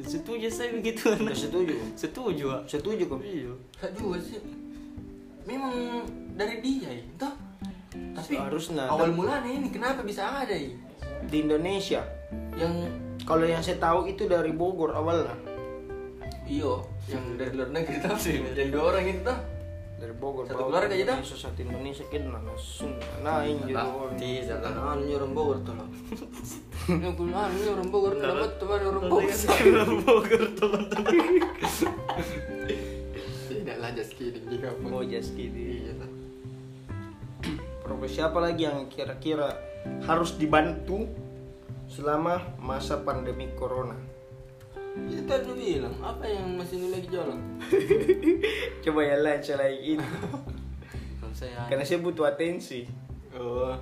[0.05, 1.12] Setuju saya begitu.
[1.12, 1.73] Udah setuju.
[1.95, 2.62] Setuju ah.
[2.67, 3.19] setuju kok.
[3.23, 3.53] Iya.
[3.97, 4.39] Juga sih.
[5.43, 5.73] Memang
[6.38, 7.33] dari dia ya toh
[7.89, 8.85] tapi Seharusnya.
[8.85, 10.69] awal mulanya ini kenapa bisa ada ya
[11.25, 12.05] di Indonesia.
[12.55, 12.73] Yang
[13.25, 15.35] kalau yang saya tahu itu dari Bogor awalnya.
[16.49, 19.33] Iyo, yang dari luar negeri tahu sih, yang dua orang itu
[19.99, 21.17] dari Bogor Satu keluarga ke aja dah.
[21.21, 25.89] Satu Indonesia kena langsung naik juga orang Tidak lah, anu ini orang Bogor tuh loh.
[26.89, 29.30] Ini aku ini orang Bogor, dapat tuh ada orang Bogor.
[30.02, 31.13] Bogor teman-teman
[33.49, 34.89] Tidak lah, just kidding juga pun.
[34.97, 36.10] oh just kidding Iya lah.
[37.86, 39.54] profesi apa lagi yang kira-kira
[40.06, 41.06] harus dibantu
[41.86, 43.97] selama masa pandemi corona
[45.06, 47.38] Itu tadi lu bilang, apa yang masih ini lagi jalan?
[48.84, 50.06] coba ya lah lagi ini
[51.69, 52.89] karena saya butuh atensi
[53.30, 53.78] Oh,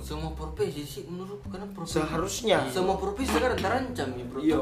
[0.00, 2.58] semua profesi sih menurut karena profesi seharusnya.
[2.66, 4.40] semua profesi sekarang terancam ya bro.
[4.40, 4.60] Iya.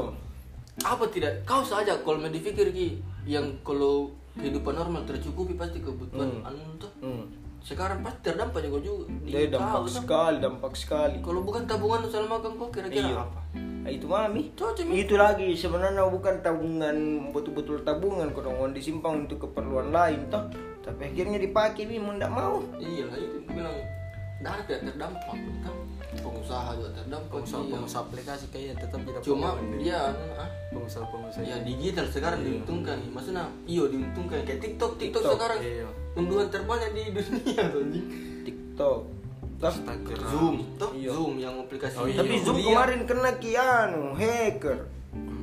[0.81, 1.43] apa tidak?
[1.43, 6.47] Kau saja kalau mau dipikir ki yang kalau kehidupan normal tercukupi pasti kebutuhan Hmm.
[6.47, 6.91] anu tuh.
[6.99, 7.23] Hmm.
[7.59, 9.91] sekarang pasti terdampak juga juga di Jadi dampak kau, tuh.
[9.93, 11.17] sekali dampak sekali.
[11.19, 13.19] Kalau bukan tabungan selama makan kau kira-kira Iya.
[13.19, 13.39] apa?
[13.79, 16.95] Nah, itu mami Cocok, itu lagi sebenarnya bukan tabungan
[17.29, 20.47] betul-betul tabungan kalau mau disimpan untuk keperluan lain toh.
[20.79, 22.63] Tapi akhirnya dipakai mi mau ndak mau.
[22.77, 23.75] Iya lah itu bilang
[24.39, 25.75] dah tidak terdampak kan
[26.09, 27.71] pengusaha juga terdampak pengusaha iya.
[27.75, 29.99] pengusaha aplikasi kayaknya tetap tidak cuma dia
[30.39, 32.97] ah, pengusaha pengusaha ya digital sekarang diuntungkan.
[33.11, 34.41] Maksudnya iyo diuntungkan.
[34.47, 35.59] Kayak TikTok TikTok, TikTok, sekarang.
[35.59, 35.89] iya.
[36.15, 37.83] unduhan terbanyak di dunia tuh.
[38.47, 38.99] TikTok.
[39.59, 40.29] Instagram.
[40.31, 40.55] Zoom.
[40.79, 41.09] Toh Iya.
[41.11, 42.23] Zoom yang aplikasi Oh, iya.
[42.23, 44.79] tapi Zoom kemarin kena kianu hacker.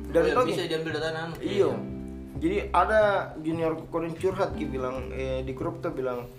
[0.09, 1.69] Dan oh, toh bisa diambil data anu Iya.
[2.37, 3.01] Jadi ada
[3.41, 6.29] junior korin curhat ki bilang eh, di grup tuh bilang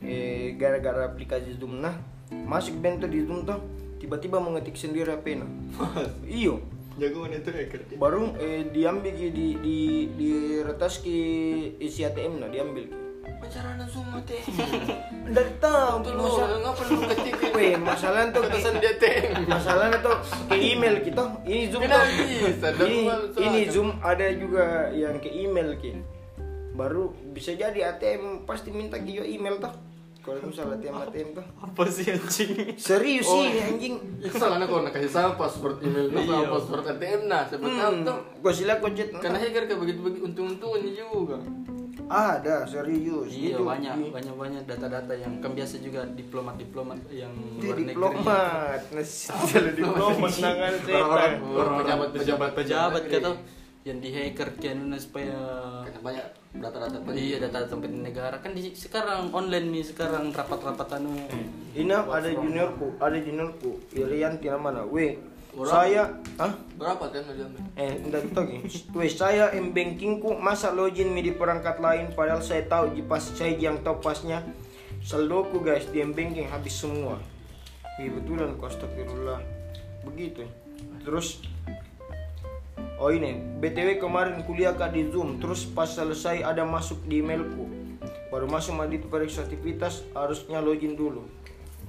[0.00, 1.78] eh, gara-gara aplikasi Zoom.
[1.78, 1.94] Nah
[2.28, 3.56] masuk bento di Zoom tuh
[3.96, 5.48] tiba-tiba mengetik sendiri apa nah.
[6.24, 6.60] Iyo.
[6.94, 9.78] jagoan itu hacker Baru eh, diambil ki di di
[10.12, 10.30] di
[10.60, 11.16] retas ki
[11.78, 12.90] isi ATM nah diambil
[13.38, 14.42] pacaran Zoom teh
[15.30, 16.58] Nggak tahu Tuh masalah.
[16.58, 21.22] ngapa lu ketik Weh, masalah tuh ki- pesan dia teh masalahnya tuh ke email kita
[21.44, 22.02] ini zoom tuh
[22.82, 22.98] ini,
[23.38, 26.02] ini zoom ada juga yang ke email ki.
[26.74, 29.70] Baru bisa jadi ATM pasti minta ke email tuh
[30.28, 31.44] kalau misalnya ATM ATM tuh.
[31.58, 32.50] Apa sih anjing?
[32.76, 33.40] Serius Oh.
[33.40, 33.94] sih anjing.
[34.18, 36.48] Ya salahnya kalau nak kasih sama password email lu sama Iya.
[36.50, 38.18] password ATM nah tahu hmm, tuh.
[38.38, 41.38] gue sila chat karena hacker kayak begitu begitu untung-untungannya juga.
[42.08, 47.28] Ada serius iya Itu banyak banyak banyak data-data yang kan biasa juga diplomat diplomat yang
[47.60, 47.92] di luar negeri.
[47.92, 48.80] diplomat.
[48.96, 51.32] Nasi kalau diplomat nangan orang
[51.76, 53.30] pejabat pejabat pejabat kata
[53.88, 55.32] yang di hacker kian supaya
[55.88, 56.26] karena banyak
[56.60, 61.16] data-data penting iya data-data penting negara kan di sekarang online nih sekarang rapat-rapat anu
[61.72, 65.16] ini ada juniorku ada juniorku Irianti namanya weh
[65.58, 65.74] Orang?
[65.74, 66.02] saya
[66.36, 68.58] ah berapa kan diambil Eh, enggak gitu lagi.
[68.94, 73.56] Weh, saya m bankingku masa login di perangkat lain padahal saya tahu di pas saya
[73.58, 74.44] yang tahu pasnya
[75.02, 77.18] saldoku guys di m banking habis semua.
[77.98, 79.40] Iya betulan kok astagfirullah.
[80.06, 80.46] Begitu.
[81.02, 81.42] Terus
[82.98, 87.70] Oh ini, BTW kemarin kuliah kak di Zoom, terus pas selesai ada masuk di emailku.
[88.26, 91.22] Baru masuk mandi periksa aktivitas, harusnya login dulu.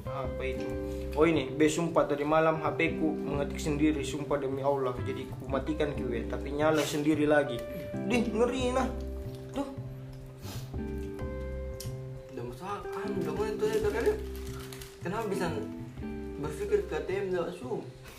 [0.05, 0.69] Apa itu?
[1.17, 4.93] Oh ini, B sumpah tadi malam HP ku mengetik sendiri, sumpah demi Allah.
[5.01, 7.57] Jadi ku matikan kiwe, tapi nyala sendiri lagi.
[8.05, 9.08] Dih, ngeri nah.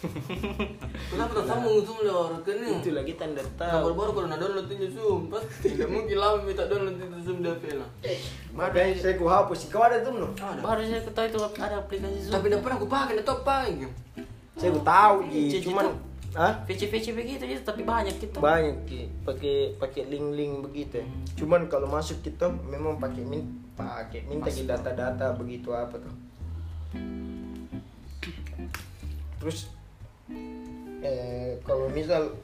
[1.13, 3.93] kenapa tak sambung zoom lewat kan itu lagi tanda tahu.
[3.93, 5.29] baru-baru kalau nak download itu zoom.
[5.29, 7.91] Pasti tidak mungkin lama minta download itu zoom di HP lah.
[8.57, 9.69] Makanya saya ku hapus.
[9.69, 10.29] Kau ada Zoom no?
[10.37, 10.61] ada.
[10.61, 12.33] Baru saya ketahui itu ada aplikasi Zoom.
[12.35, 13.73] Tapi tidak pernah aku pakai tidak tahu pakai
[14.57, 15.17] Saya ku tahu
[15.69, 15.87] cuman.
[16.31, 16.63] Hah?
[16.63, 18.39] VC-VC begitu aja tapi banyak kita.
[18.39, 21.03] Banyak ki pakai pakai link-link begitu.
[21.35, 23.43] Cuman kalau masuk kita memang pakai min
[23.75, 26.15] pakai minta data-data begitu apa tuh
[29.41, 29.73] terus
[31.01, 32.37] eh kalau misal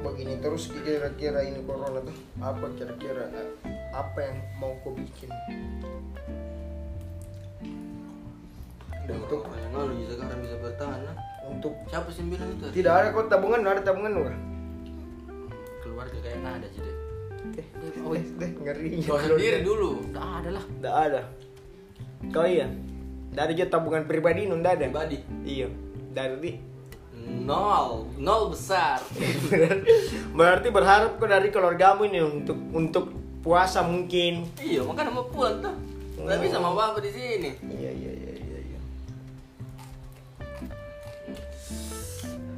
[0.00, 3.28] begini terus kira-kira ini corona tuh apa kira-kira?
[3.92, 5.28] Apa yang mau kau bikin?
[9.06, 9.46] Untuk-
[10.18, 11.16] sekarang bisa bertahan nah.
[11.46, 12.64] untuk siapa sih bilang itu?
[12.82, 14.38] Tidak ada kok tabungan ada tabungan enggak
[15.86, 16.96] keluarga kayak nggak ada sih deh
[17.56, 18.88] deh deh deh ngeri.
[19.06, 19.90] Kau sendiri dulu.
[20.10, 20.64] Udah ada lah.
[20.66, 21.20] Tidak ada.
[22.34, 22.66] Kau iya.
[23.30, 24.84] Tidak ada juga tabungan pribadi nun tidak ada.
[24.90, 25.18] pribadi.
[25.46, 25.68] Iya.
[26.12, 26.75] Dari
[27.24, 29.00] nol nol besar
[30.38, 33.04] berarti berharap kau dari keluargamu ini untuk untuk
[33.46, 34.42] puasa mungkin.
[34.58, 35.74] iya makanya mau pulang tuh
[36.18, 38.58] nggak bisa mau apa di sini Iya iya iya iya.
[38.66, 38.80] iya.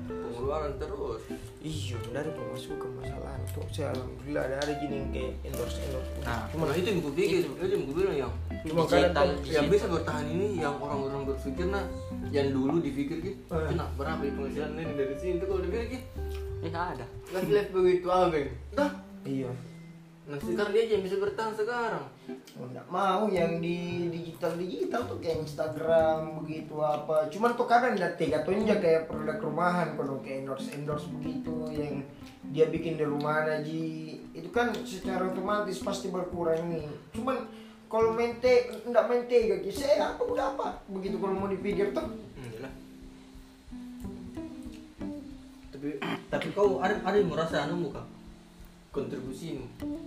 [0.09, 1.23] pengeluaran terus
[1.59, 6.11] Iya, dari pemasukan masalah itu saya alhamdulillah ada ada gini yang kayak endorse endorse.
[6.23, 9.67] Nah, Cuma itu yang gue pikir, itu yang gue bilang yang Cuma digital, tuh- yang
[9.67, 11.83] bisa bertahan ini yang orang-orang berpikir nah
[12.29, 13.67] yang dulu dipikir gitu Eh.
[13.67, 16.07] kena berapa ya penghasilan ini dari sini tuh kalau dipikir gitu
[16.61, 18.91] eh ada live live begitu abeng dah
[19.23, 19.51] Iya.
[20.27, 22.05] nah sekarang dia aja yang bisa bertahan sekarang
[22.59, 27.33] Nggak mau yang di digital digital tuh kayak Instagram begitu apa.
[27.33, 32.05] Cuman tuh kadang tega tuh aja kayak produk rumahan kalau kayak endorse endorse begitu yang
[32.53, 33.65] dia bikin di rumah aja.
[34.37, 36.85] Itu kan secara otomatis pasti berkurang nih.
[37.17, 37.49] Cuman
[37.89, 40.69] kalau mente nggak mentega saya apa udah apa?
[40.93, 42.05] Begitu kalau mau dipikir tuh.
[45.73, 45.89] Tapi
[46.29, 48.18] tapi kau ada ada yang merasa anu muka
[48.89, 49.61] kontribusi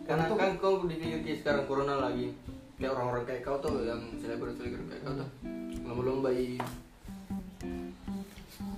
[0.03, 2.33] karena Untuk- kan kau dipikir kayak sekarang corona lagi.
[2.75, 5.29] Kayak orang-orang kayak kau tuh yang selebriti selebriti kayak kau tuh.
[5.85, 6.57] Lomba-lomba i-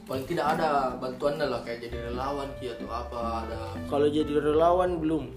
[0.03, 4.99] paling tidak ada bantuan lah kayak jadi relawan ki atau apa ada Kalau jadi relawan
[4.99, 5.31] belum.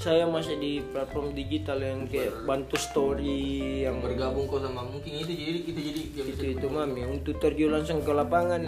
[0.00, 5.28] Saya masih di platform digital yang kayak bantu story yang bergabung kau sama mungkin itu
[5.28, 6.66] jadi kita jadi itu itu.
[6.72, 8.64] mami untuk terjun langsung ke lapangan.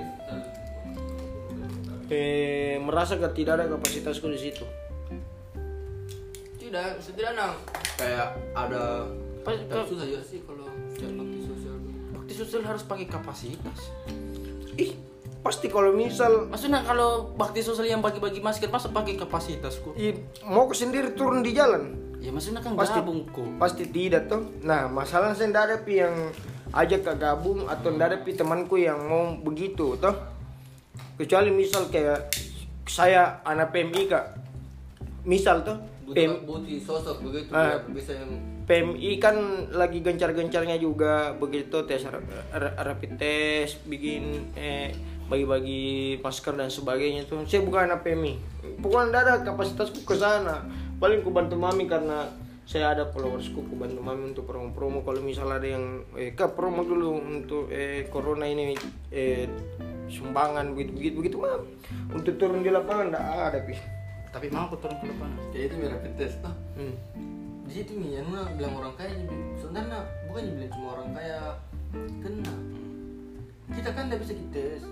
[2.12, 4.68] Eh merasa ke tidak ada kapasitasku di situ.
[6.72, 7.52] Tidak setidaknya
[8.00, 9.04] kayak ada
[9.44, 11.76] Pas- susah juga sih kalau setiap bakti sosial
[12.16, 13.78] bakti sosial harus pakai kapasitas.
[14.80, 14.96] Ih,
[15.44, 19.92] pasti kalau misal maksudnya kalau bakti sosial yang bagi-bagi masker masa pakai kapasitas kok?
[20.00, 20.16] Ih,
[20.48, 21.92] mau ke sendiri turun di jalan,
[22.24, 23.44] ya maksudnya kan Pasti- gabung kok.
[23.61, 24.48] pasti tidak tuh.
[24.64, 26.32] Nah, masalah saya ada pi yang
[26.72, 30.16] ajak ke gabung atau ndak ada pi temanku yang mau begitu toh.
[31.20, 32.32] Kecuali misal kayak
[32.88, 34.24] saya anak PMI kak,
[35.28, 38.30] misal tuh PM, butuh sosok begitu biar bisa yang
[38.66, 39.36] PMI kan
[39.74, 44.90] lagi gencar-gencarnya juga begitu tes ra- ra- rapid test, bikin eh
[45.30, 47.46] bagi-bagi masker dan sebagainya tuh.
[47.46, 48.36] Saya bukan anak PMI.
[48.84, 50.66] Pokoknya nggak ada kapasitasku ke sana.
[50.98, 52.28] Paling ku bantu mami karena
[52.62, 55.84] saya ada followersku ku bantu mami untuk promo-promo kalau misalnya ada yang
[56.14, 58.78] eh ke promo dulu untuk eh corona ini
[59.10, 59.50] eh
[60.06, 61.58] sumbangan begitu begitu begitu mah
[62.14, 63.74] untuk turun di lapangan nggak ada pi
[64.32, 66.94] tapi mau aku turun ke depan kayak itu rapid test tuh hmm.
[67.62, 71.38] di situ nih yang bilang orang kaya jadi sebenarnya bukan bilang cuma orang kaya
[72.18, 72.54] kena
[73.70, 74.34] kita kan tidak bisa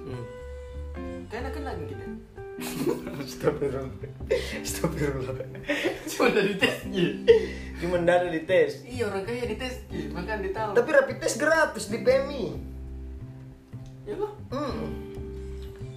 [0.01, 0.25] Hmm.
[1.27, 2.05] kayaknya kena kan kita
[3.21, 3.89] Astagfirullah.
[4.59, 5.33] Astagfirullah.
[6.05, 6.77] cuma dari tes
[7.81, 8.85] Cuma nggak ada di tes.
[8.85, 12.45] iya orang kaya dites makan dia tahu Tapi rapid test gratis di PMI.
[14.05, 14.85] ya kok Hmm.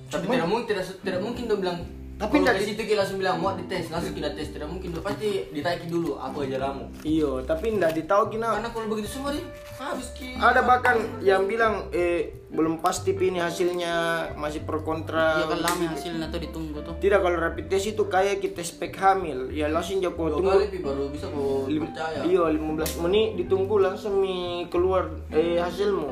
[0.07, 1.79] tapi Cuma- tidak mungkin tidak tidak mungkin dia bilang
[2.13, 4.47] Tapi kalau ke di- situ kita langsung bilang mau dites langsung kita tes.
[4.47, 8.53] Tidak mungkin pasti ditaiki dulu aku aja ramu Iya, tapi nggak ditahu kina.
[8.53, 9.43] karena kalau begitu semua dia
[9.75, 10.33] habis ki.
[10.33, 13.93] Ada bahkan yang bilang eh belum pasti ini hasilnya
[14.33, 15.35] masih pro kontra.
[15.35, 16.93] iya kan lama hasilnya tuh ditunggu tuh.
[16.95, 20.49] Tidak kalau rapid test itu kayak kita spek hamil, ya langsung jauh dua tunggu.
[20.61, 22.21] kali baru bisa kau Lim- percaya.
[22.23, 26.07] Iya, 15 menit ditunggu langsung mi keluar eh hasilmu.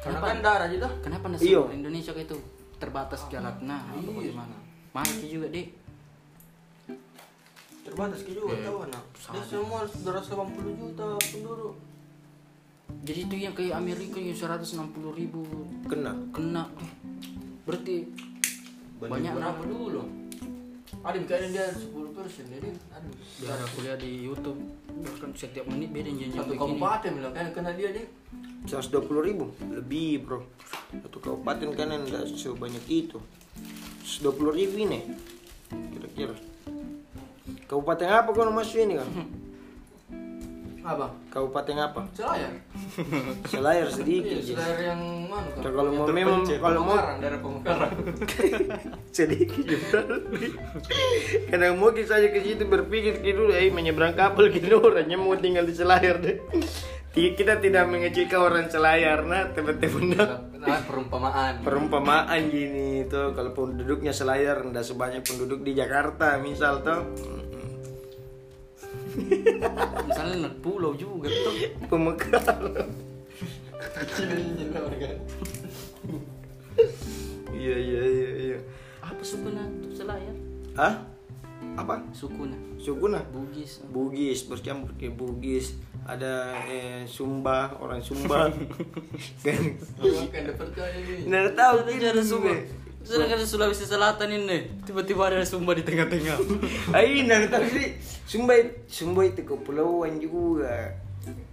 [0.00, 1.60] karena kan darah aja dah kenapa Iya.
[1.60, 2.36] seluruh Indonesia kayak itu
[2.78, 4.08] terbatas jalan nah itu
[4.90, 5.66] Maki juga deh
[7.80, 9.04] terbatas ki juga tahu anak.
[9.34, 11.74] dia semua 280 juta penduduk.
[13.06, 15.42] Jadi itu yang kayak Amerika yang 160 ribu
[15.86, 16.12] Kena.
[16.34, 16.66] kena.
[16.78, 16.90] Eh,
[17.66, 17.96] berarti
[19.00, 20.02] banyak berapa nama dulu
[21.00, 24.60] ada yang dia 10 persen jadi aduh biar aku lihat di YouTube.
[25.00, 28.06] Bahkan setiap menit beda janji satu kabupaten bilang kan kena dia deh
[28.68, 29.48] 120 ribu.
[29.70, 30.44] Lebih bro.
[30.92, 33.16] Satu kabupaten kan enggak sebanyak itu
[34.02, 35.00] 120 ribu ini.
[35.70, 36.34] Kira-kira.
[37.70, 39.08] Kabupaten apa kau masuk ini kan
[40.80, 41.06] apa?
[41.28, 42.00] Kabupaten apa?
[42.16, 42.52] Selayar
[43.44, 44.46] selayar sedikit iya ya.
[44.56, 47.90] selayar yang mana kan Nah, kalau mau memang kalau mau daerah pemekaran.
[49.16, 50.00] Sedikit juga
[51.52, 55.36] kadang mau kita saja ke situ berpikir gitu dulu eh menyeberang kapal gitu orangnya mau
[55.36, 56.40] tinggal di selayar deh.
[57.12, 61.64] Kita tidak mengecilkan orang selayar nah teman-teman nah perumpamaan.
[61.64, 67.00] Perumpamaan gini tuh kalau penduduknya selayar ndak sebanyak penduduk di Jakarta misal tuh.
[70.04, 71.54] Misalnya net pulau juga tuh.
[71.88, 72.92] Pemekaran
[77.60, 78.58] iya iya iya iya.
[79.04, 80.36] Apa sukuna tuh selayar?
[80.76, 81.04] Ah
[81.76, 82.02] apa?
[82.16, 82.56] Sukuna.
[82.80, 83.20] Sukuna?
[83.32, 83.84] Bugis.
[83.92, 88.48] Bugis bercampur ke Bugis ada eh, Sumba orang Sumba.
[89.44, 89.62] Kan
[91.26, 92.52] nggak tahu gitu ada Sumba.
[93.00, 94.84] Sedangkan di Sulawesi Selatan ini.
[94.84, 96.36] Tiba-tiba ada Sumba di tengah-tengah.
[96.96, 97.96] Ay, nggak tahu sih.
[98.28, 98.54] Sumba
[98.86, 100.94] Sumba itu kepulauan juga.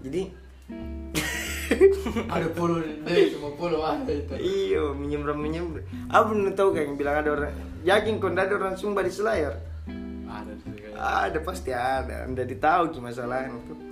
[0.04, 0.48] Jadi
[2.32, 4.40] Ada polo deh, cuma polo ada itu.
[4.40, 5.84] iyo menyembram menyembram.
[6.08, 7.52] Apa belum tahu kan yang bilang ada orang
[7.84, 9.60] yakin kok ada orang Sumba di Selayar?
[10.28, 10.54] Ada
[10.96, 12.24] ada pasti ada.
[12.24, 13.87] Anda tahu ki masalahnya tuh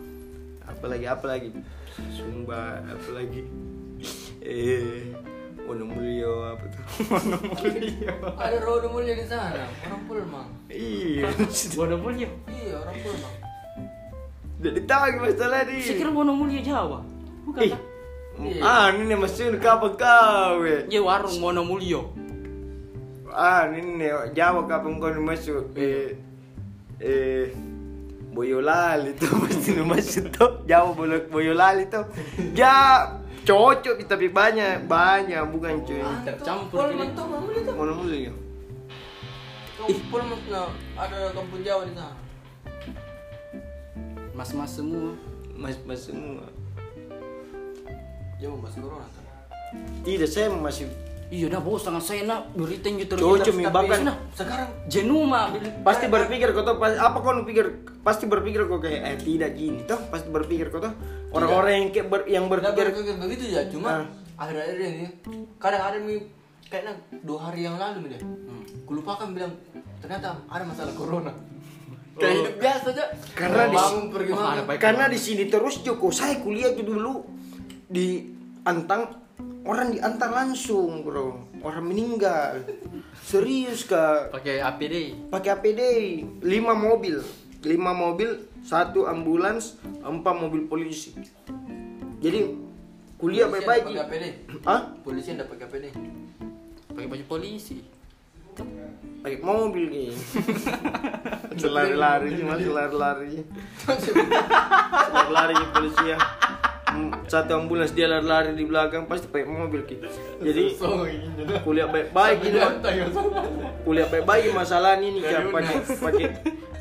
[0.68, 1.50] apalagi apalagi?
[2.12, 3.44] Sumba apalagi?
[4.42, 5.16] Eh
[5.66, 6.84] Wonomulyo apa tuh?
[7.10, 10.50] Wonomulyo Ada roda mulia di sana, orang Pulmang.
[10.70, 11.26] iya.
[11.74, 13.36] Wonomulyo Iya, orang Pulmang.
[14.56, 17.00] jadi tahu masalah saya nih kira Wonomulyo Jawa.
[17.46, 17.82] Bukan Ih, kah?
[18.62, 22.02] ah ini maksudnya kapan kau ya warung Wonomulyo
[23.32, 25.74] ah ini Jawa kapan kau masuk.
[25.76, 26.14] Eh
[27.02, 27.50] eh
[28.36, 32.04] Boyolali tuh pasti masuk tuh Jawa Boyo- Boyolali tuh
[32.52, 33.08] ya
[33.48, 37.16] cocok tapi banyak banyak bukan cuy gini.
[37.16, 38.34] tuh mana itu?
[39.76, 40.68] Kau Pulmang nah,
[40.98, 42.16] ada kampung Jawa di sana.
[44.36, 45.16] mas-mas semua
[45.56, 46.44] mas mas semua
[48.36, 49.24] Jawa masih corona kan.
[50.04, 50.92] tidak saya masih
[51.28, 55.48] iya dah bos sangat saya nak berita yang gitu Cocok, bahkan- Sekarang jenuh mak
[55.82, 57.66] pasti berpikir kau tuh apa kau nu pikir
[58.00, 60.94] pasti berpikir kau kayak eh tidak gini toh pasti berpikir kau tuh
[61.32, 64.06] orang-orang yang kayak ber- yang berpikir berpikir begitu ya, cuma Ah.
[64.38, 65.08] akhir-akhir ini
[65.58, 66.16] kadang ada mi
[66.64, 68.22] kayaknya dua hari yang lalu mi deh.
[68.84, 69.54] Kulupakan bilang
[69.98, 71.34] ternyata ada masalah corona.
[72.16, 73.06] Kayak hidup biasa aja.
[73.34, 74.32] Karena di- bangun pergi
[74.78, 77.26] karena di sini terus Joko saya kuliah tuh dulu
[77.86, 78.32] di
[78.64, 79.25] Antang
[79.66, 81.42] orang di Antang langsung bro.
[81.66, 82.62] Orang meninggal.
[83.26, 84.30] Serius kak.
[84.30, 85.82] Pakai APD pakai APD
[86.40, 86.46] 5
[86.78, 87.18] mobil.
[87.66, 88.30] 5 mobil
[88.62, 91.18] satu ambulans empat mobil polisi.
[92.22, 92.54] Jadi
[93.18, 93.84] kuliah baik-baik.
[93.90, 94.26] pakai APD.
[94.70, 95.86] ah Polisi yang pakai APD.
[96.94, 97.82] pakai baju polisi.
[99.26, 100.10] Pakai mobil nih
[101.76, 103.42] lari-lari cuma lari-lari.
[105.12, 106.18] Lari-lari polisi ya
[107.26, 110.08] satu ambulans dia lari-lari di belakang pasti pakai mobil gitu
[110.40, 110.64] jadi
[111.64, 112.60] kuliah baik-baik ini
[113.86, 115.24] kuliah baik-baik masalah ini nih?
[115.54, 116.26] Pakai pakai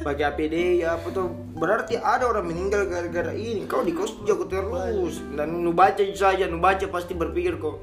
[0.04, 1.32] pakai APD ya apa tuh.
[1.56, 3.68] Berarti ada orang meninggal gara-gara ini.
[3.68, 5.20] Kau di kos jago terus.
[5.32, 7.80] Dan nu baca saja nu baca pasti berpikir kok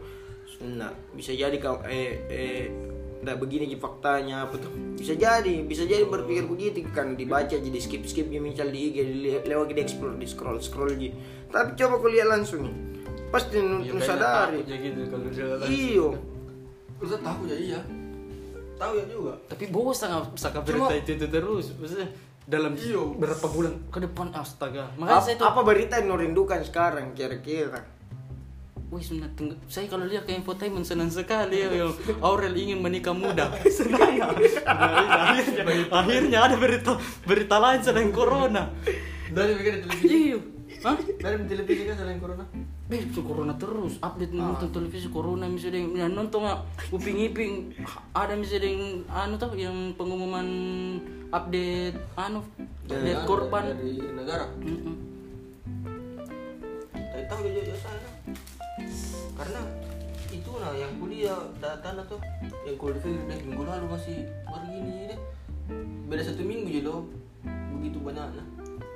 [0.62, 2.64] nah bisa jadi kau eh eh
[3.22, 4.70] nggak begini faktanya apa tuh?
[4.94, 7.14] Bisa jadi bisa jadi berpikir begitu kan?
[7.14, 10.94] Dibaca jadi skip skip ya misal di IG di- lewat di explore di scroll scroll
[10.94, 11.14] gitu
[11.48, 12.76] tapi coba kau lihat langsung nih
[13.28, 14.58] pasti nu, Ya, nu kayaknya sadari.
[14.58, 15.72] takut ya gitu kalau dia langsung.
[15.72, 16.08] iyo.
[16.98, 17.80] Ustaz tahu ya iya.
[18.76, 19.34] Tahu ya juga.
[19.46, 21.66] tapi bos sangat sangat berita itu, itu terus.
[21.76, 22.08] Maksudnya
[22.42, 23.14] dalam Iyo.
[23.14, 24.90] berapa bulan ke depan astaga.
[24.98, 27.78] Makanya apa, saya tuh apa berita yang nu rindukan sekarang kira-kira
[28.92, 31.88] Wih, sebenarnya teng- saya kalau lihat ke infotainment senang sekali ya,
[32.20, 33.48] Aurel ingin menikah muda.
[33.72, 34.28] Senang ya.
[34.68, 38.68] akhirnya, akhirnya ada berita berita lain selain corona.
[39.32, 40.36] Dari mikir televisi.
[40.36, 40.40] Iya.
[40.84, 41.00] Hah?
[41.00, 42.44] Dari televisi kan selain corona.
[42.92, 43.96] Beh, corona terus.
[44.04, 46.60] Update nonton televisi corona misalnya yang ya, nonton nggak
[46.92, 47.72] uping-iping
[48.12, 50.48] ada misalnya yang anu tuh yang pengumuman
[51.32, 52.44] update anu
[52.92, 53.72] update korban.
[53.72, 54.52] dari negara.
[54.60, 54.96] Mm-mm.
[56.92, 58.12] Tapi tahu ya ya saya.
[59.38, 59.62] Karena
[60.32, 62.20] itu nah yang kuliah data tuh
[62.64, 64.18] yang kuliah dari minggu lalu masih
[64.48, 65.20] baru gini deh.
[66.08, 67.08] Beda satu minggu ya loh.
[67.78, 68.48] Begitu banyak nah.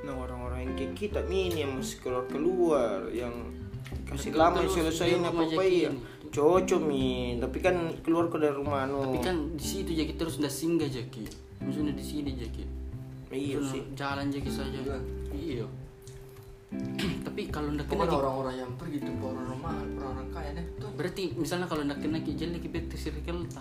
[0.06, 3.34] Nah orang-orang yang kayak kita ini yang masih keluar keluar yang
[4.10, 5.94] kasih lama selesai apa apa ya
[6.36, 10.36] cocok mi tapi kan keluar ke dari rumah no Tapi kan di situ jadi terus
[10.36, 11.24] udah singgah jadi.
[11.64, 12.64] Maksudnya di sini jadi.
[13.32, 15.00] iya sih Jalan jadi saja.
[15.32, 15.66] Iya.
[17.36, 20.88] Tapi kalau ndak kena orang-orang yang pergi tuh orang normal, orang-orang kaya deh tuh.
[20.96, 23.60] berarti misalnya kalau ndak kena jadi ki bete circle ta.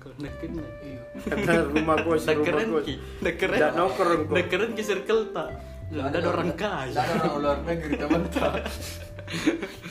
[0.00, 0.64] Kalau ndak kena.
[0.80, 1.00] Iya.
[1.28, 2.94] karena rumah Ndak rumah keren kos ki.
[3.20, 3.58] Ndak keren.
[3.60, 4.36] Ndak nongkrong kok.
[4.48, 5.44] Keren ki circle ta.
[5.92, 6.96] Lah ada orang kaya.
[6.96, 8.54] Ada orang luar negeri teman tak.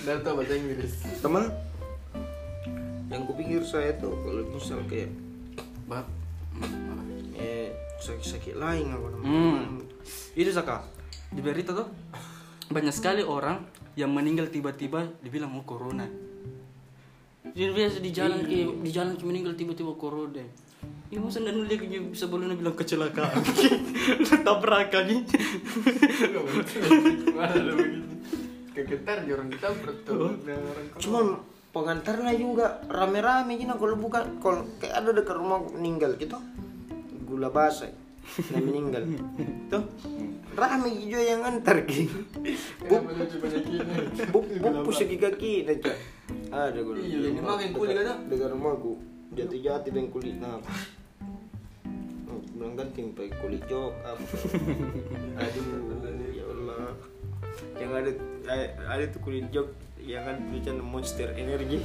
[0.01, 0.93] Dan tahu bahasa Inggris.
[1.21, 1.43] teman
[3.13, 5.13] yang kupikir saya tuh kalau misal kayak
[5.85, 6.09] Bab.
[7.37, 7.69] eh
[8.01, 9.85] sakit-sakit lain apa namanya Hmm.
[10.33, 10.81] Itu Saka.
[11.29, 11.85] Di berita tuh
[12.67, 13.63] banyak sekali orang
[13.95, 16.05] yang meninggal tiba-tiba dibilang mau corona.
[17.47, 20.43] Jadi biasa di jalan ki di jalan ki meninggal tiba-tiba corona.
[21.07, 21.79] Ini masa dan dia
[22.11, 23.39] sebelumnya bilang kecelakaan.
[24.47, 25.05] Tabrakan?
[28.75, 31.01] Kegetar orang dengan orang corona.
[31.01, 31.25] cuman
[31.77, 36.37] pengantarnya juga rame-rame gini kalau bukan kalau kayak ada dekat rumah meninggal gitu
[37.27, 37.91] gula basah
[38.53, 39.03] yang meninggal.
[39.71, 39.83] Tuh
[40.57, 43.93] rame juga yang antar banyak gini?
[44.33, 44.43] buk.
[44.57, 45.93] buk segi kaki aja
[46.49, 48.17] ada gula Iya, ini mah yang kulit ada.
[48.25, 48.97] dekat rumahku
[49.37, 50.57] jati-jati dan kulit nah.
[52.57, 54.17] Bilang ganting pakai kulit jok apa?
[55.45, 55.65] Aduh
[56.33, 56.97] ya Allah.
[57.77, 58.11] Yang ada
[58.89, 59.69] ada tuh kulit jok
[60.01, 61.83] yang kan tulisan monster energi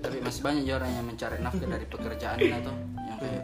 [0.00, 3.42] tapi masih banyak ya orang yang mencari nafkah dari pekerjaan atau yang kayak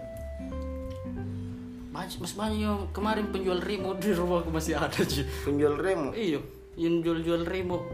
[2.13, 6.13] banyak masih banyak yang kemarin penjual remote di rumahku masih ada sih penjual remo?
[6.13, 6.45] Iyo
[6.77, 7.89] yang jual-jual remote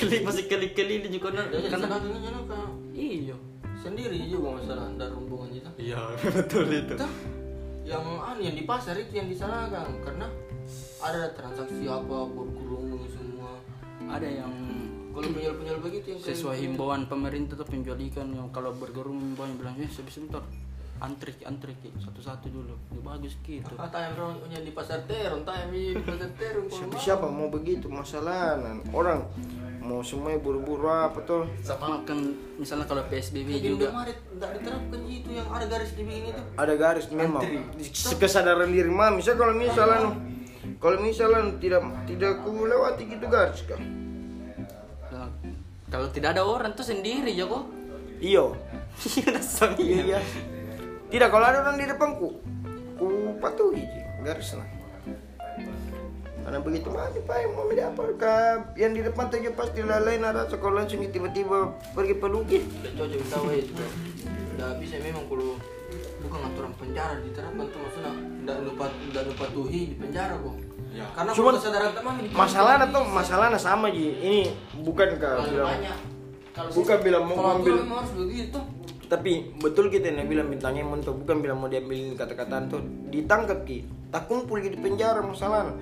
[0.00, 2.00] keli masih keli-keli juga karena Ya, karena kan
[2.96, 3.36] iyo
[3.76, 5.70] sendiri juga masalah ada rombongan itu.
[5.76, 6.00] iya
[6.40, 6.94] betul itu.
[7.84, 10.26] Yang anu yang di pasar itu yang disalahkan karena
[11.02, 13.60] ada transaksi apa berkerumun semua.
[14.08, 14.48] ada yang
[15.12, 19.76] Kalau penjual-penjual begitu yang sesuai himbauan pemerintah tuh penjual ikan yang kalau bergerum himbauan bilang
[19.76, 20.40] eh sebentar
[21.02, 21.90] antri antri Ki.
[21.98, 22.74] satu-satu dulu.
[22.94, 26.70] Ya, bagus gitu Ah, tayang rohnya di pasar terong, tayang di pasar terong.
[26.70, 27.02] siapa, mau.
[27.02, 27.90] siapa mau begitu?
[27.90, 28.54] Masalah
[28.94, 29.26] orang
[29.82, 31.42] mau semuanya buru-buru apa tuh?
[31.58, 32.14] Sama kan
[32.54, 33.90] misalnya kalau PSBB Di juga.
[34.06, 36.44] Tidak diterapkan itu yang ada garis di begini tuh.
[36.54, 37.42] ada garis memang.
[38.14, 40.14] Kesadaran diri mah misal kalau misalnya
[40.78, 43.82] kalau misalnya tidak tidak ku lewati gitu garis kan
[45.12, 45.28] Nah,
[45.86, 47.66] kalau tidak ada orang tuh sendiri ya kok
[48.16, 48.54] iyo
[49.12, 49.36] iya
[49.76, 50.20] iya iya
[51.12, 52.40] tidak kalau ada orang di depanku
[52.96, 53.84] ku patuhi
[54.24, 54.64] garis lah
[56.42, 58.02] karena begitu aja pak yang mau beli apa
[58.74, 63.46] yang di depan saja pasti lain ada sekolah langsung tiba-tiba pergi peluki Udah cocok tahu
[63.54, 63.72] itu.
[64.58, 65.54] Udah bisa memang kalau
[66.18, 70.56] bukan aturan penjara diterapkan tuh maksudnya tidak lupa tidak lupa tuhi di penjara kok.
[70.92, 74.42] Karena Cuman kalau kesadaran teman di masalahnya tuh masalahnya sama ji ini
[74.82, 75.98] bukan kak Kalau bilang banyak.
[76.52, 78.58] Kalau bukan bilang mau kalau ngambil harus begitu.
[79.12, 82.80] Tapi betul kita yang bilang bintangnya mentok bukan bilang mau diambilin kata-kataan tuh.
[83.12, 83.84] Ditangkap ki.
[84.08, 85.76] Tak kumpul di penjara masalah.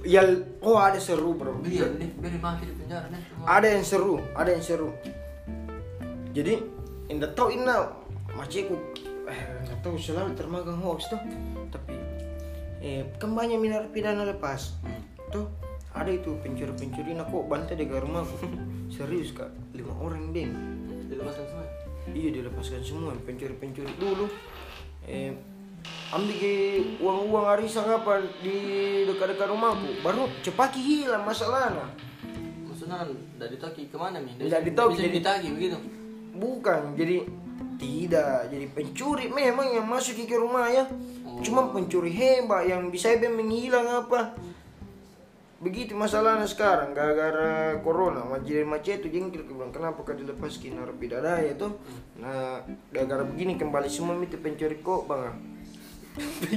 [0.00, 0.24] Ya
[0.64, 1.60] oh ada seru bro.
[1.60, 3.20] Biar deh, biar di penjara nih.
[3.44, 4.96] ada yang seru ada yang seru.
[6.32, 6.56] Jadi
[7.12, 7.92] indah tahu ina
[8.32, 8.80] maciku
[9.28, 11.20] eh nggak tahu selalu termakan hoax tuh.
[11.68, 11.92] Tapi
[12.80, 14.72] eh kan banyak minar pidana lepas.
[15.28, 15.52] Tuh
[15.92, 18.48] ada itu pencuri-pencuri nah kok bantai di rumahku
[18.96, 19.52] serius kak?
[19.76, 20.48] Lima orang deh
[21.12, 21.69] Dilepaskan semua.
[22.12, 23.92] Iya dilepaskan semua pencuri-pencuri.
[23.96, 24.26] Dulu
[25.06, 25.32] eh
[26.12, 26.54] ambil ke
[27.00, 28.56] uang-uang arisan apa di
[29.08, 31.88] dekat-dekat rumahku baru cepaki hilang masalahnya.
[32.68, 33.06] Maksudnya
[33.40, 34.34] dari ditagi ke mana nih?
[34.44, 35.78] Tidak ditagi, Bisa jadi- ditagi begitu.
[36.36, 37.16] bukan jadi
[37.76, 38.48] tidak.
[38.52, 40.84] Jadi pencuri memang yang masuk ke rumah ya.
[41.40, 44.36] Cuma pencuri hebat yang bisa menghilang apa
[45.60, 51.36] begitu masalahnya sekarang gara-gara corona majid macet itu jengkel ke bilang kenapa kau dilepaskan narapidana
[51.44, 51.76] ya tuh
[52.16, 55.36] nah gara-gara begini kembali semua itu pencuri kok bang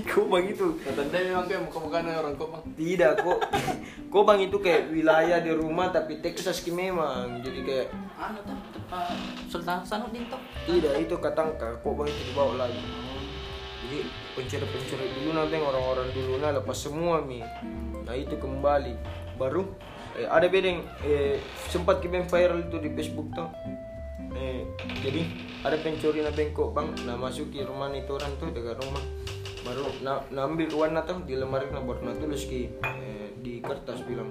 [0.10, 2.64] kok bang itu Kata dia memang kayak muka-mukanya orang kok bang.
[2.80, 3.40] tidak kok
[4.10, 7.88] kok bang itu kayak wilayah di rumah tapi Texas ki memang jadi kayak
[8.18, 9.14] anu tuh tempat
[9.52, 11.78] Sultan Hasanuddin tuh Tidak, itu katangka.
[11.86, 12.82] Kok bang itu dibawa lagi?
[13.84, 14.00] Jadi
[14.34, 17.44] pencuri-pencuri dulu nanti orang-orang dulu nah lepas semua mi.
[18.04, 18.94] Nah itu kembali.
[19.36, 19.74] Baru
[20.16, 21.40] eh, ada bedeng eh,
[21.72, 23.50] sempat kita viral itu di Facebook tuh.
[24.34, 24.66] Eh,
[25.02, 25.22] jadi
[25.64, 29.04] ada pencuri na bengkok bang, nah masuk ke rumah itu orang tuh dekat rumah.
[29.64, 33.64] Baru na, na ambil warna tuh di lemari na baru na tulis ki eh, di
[33.64, 34.28] kertas bilang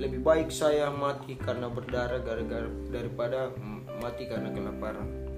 [0.00, 3.52] lebih baik saya mati karena berdarah gara-gara daripada
[4.00, 5.30] mati karena kelaparan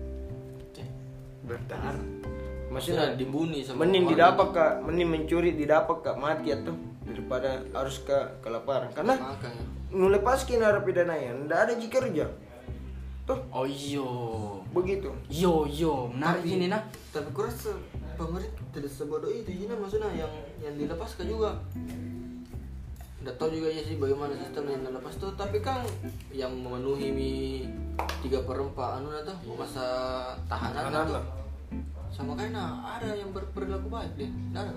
[1.42, 1.98] berdarah
[2.72, 4.12] Maksudnya dibuni sama mending orang.
[4.16, 6.72] didapat kak mending mencuri didapat kak mati atau
[7.04, 9.64] daripada harus ke kelaparan karena Makanya.
[9.90, 12.26] nulepaskin narapidana ya ndak ada jika kerja
[13.22, 13.38] tuh.
[13.54, 14.08] Oh iyo.
[14.74, 15.06] Begitu.
[15.28, 16.82] Yo yo menarik ini nah.
[17.10, 17.70] Tapi kurasa
[18.18, 21.54] pemerintah tidak sebodoh itu Jina maksudnya yang yang dilepaskan juga.
[23.22, 25.30] Nggak tahu juga ya sih bagaimana sistem yang dilepas tuh.
[25.38, 25.86] Tapi kan
[26.34, 27.32] yang memenuhi mi
[28.18, 29.86] tiga per empat anu tuh masa
[30.50, 31.14] tahanan Tahanan tuh.
[31.14, 31.24] lah.
[32.22, 34.30] Sama kayak nah ada yang ber- berlaku baik deh.
[34.52, 34.70] Ada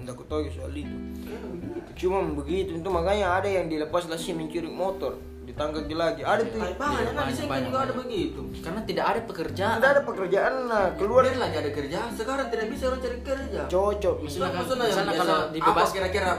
[0.00, 0.88] ndak aku tahu soal itu.
[1.20, 1.78] Ya, begitu.
[1.98, 5.12] cuma begitu itu makanya ada yang dilepas lah sih mencuri motor
[5.44, 6.56] ditangkap lagi ada tuh.
[6.56, 8.00] Baik banget, nah di sini banyak, juga ada banyak.
[8.04, 8.40] begitu.
[8.58, 9.76] Karena tidak ada pekerjaan.
[9.76, 11.22] Tidak ada pekerjaan lah keluar.
[11.24, 13.60] Biar lah ada kerjaan, sekarang tidak bisa orang cari kerja.
[13.66, 14.48] Cocok Misalnya.
[14.50, 16.32] kan- misalnya biasa, kalau dibebas- apa kira-kira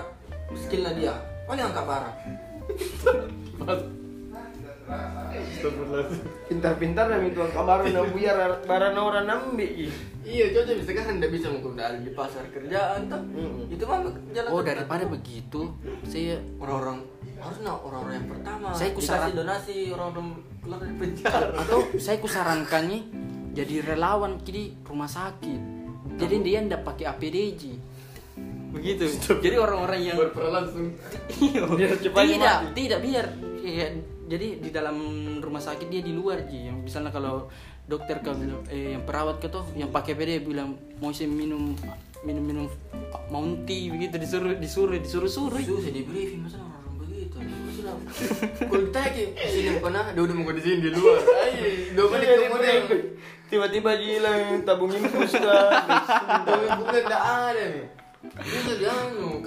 [0.55, 1.13] skillnya dia?
[1.45, 2.15] Paling angkat barang
[6.47, 9.89] pintar-pintar dan itu kabar udah biar barang orang nambi
[10.19, 13.17] Iya, cocok bisa kan tidak bisa mungkin ada di pasar kerjaan tuh.
[13.33, 13.73] Mm-mm.
[13.73, 13.97] Itu mah
[14.29, 15.73] jalan oh daripada begitu
[16.05, 17.01] saya orang-orang
[17.39, 20.27] harusnya orang-orang yang pertama Saya dikasih kusaran- donasi orang-orang
[20.61, 21.47] keluar dari penjara.
[21.65, 23.03] atau saya kusarankan nih
[23.57, 25.59] jadi relawan kini rumah sakit
[26.19, 27.63] jadi dia ndak pakai APDJ
[28.69, 29.09] begitu
[29.41, 30.93] jadi orang-orang yang langsung.
[31.41, 31.63] Iya.
[31.65, 32.75] Tidak mati.
[32.75, 33.25] tidak biar
[33.65, 33.87] ya,
[34.29, 34.95] jadi di dalam
[35.41, 36.69] rumah sakit dia di luar ji.
[36.69, 37.49] Yang misalnya kalau
[37.89, 38.29] dokter ke
[38.69, 41.73] eh, yang perawat ke tuh yang pakai PD bilang mau saya minum
[42.21, 42.65] minum minum
[43.33, 46.77] mounty begitu disuruh disuruh disuruh suruh Susah di briefing masa orang
[47.79, 47.95] nah
[48.69, 51.17] kalau ditanya ke sini bukan nah dia udah mau di sini di luar.
[51.17, 51.65] Ayo
[51.97, 52.81] dua menit kemudian
[53.49, 57.87] Tiba-tiba hilang tabung infus menit kemudian tidak ada nih
[58.19, 59.39] itu dia anu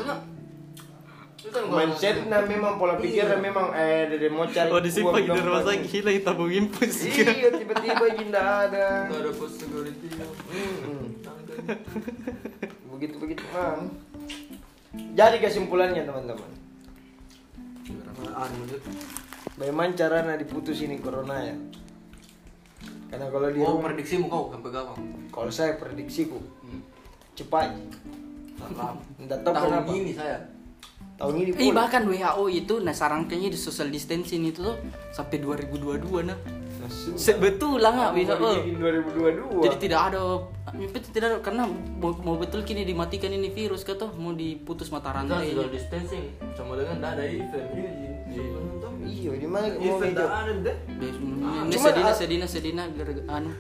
[1.51, 5.63] Mindset nah memang pola pikirnya memang eh dari mau cari Oh disimpan uang di rumah
[5.67, 7.03] sakit hilang tabung infus.
[7.11, 9.11] Iya tiba-tiba tidak ada.
[9.11, 11.19] Nggak ada pos security Hmm.
[12.95, 13.91] Begitu begitu man.
[15.19, 16.51] Jadi kesimpulannya teman-teman.
[19.59, 21.57] Bagaimana caranya diputus ini corona ya?
[23.11, 24.99] Karena kalau di oh prediksimu kau sampai kapan
[25.35, 26.39] kalau saya prediksiku
[27.35, 27.75] cepat.
[28.63, 29.03] Salam.
[29.19, 29.91] Tidak tahu tahun kenapa.
[29.91, 30.52] ini saya
[31.23, 31.75] Tahun ini Eh pun.
[31.77, 34.75] bahkan WHO itu nah sarankannya di social distancing itu tuh
[35.09, 36.35] sampai 2022 nah.
[37.15, 39.63] Sebetul lah nggak bikin 2022.
[39.63, 40.43] Jadi tidak ada
[40.75, 41.63] itu tidak ada karena
[41.95, 45.47] mau, mau betul kini dimatikan ini virus kata mau diputus mata rantai.
[45.49, 47.69] social distancing sama dengan tidak ada event
[48.27, 50.11] iya nonton Iya, di mana mau event ngejok?
[50.11, 50.77] tidak ada deh
[51.63, 53.51] Ini sedina ah- sedina sedina gara- anu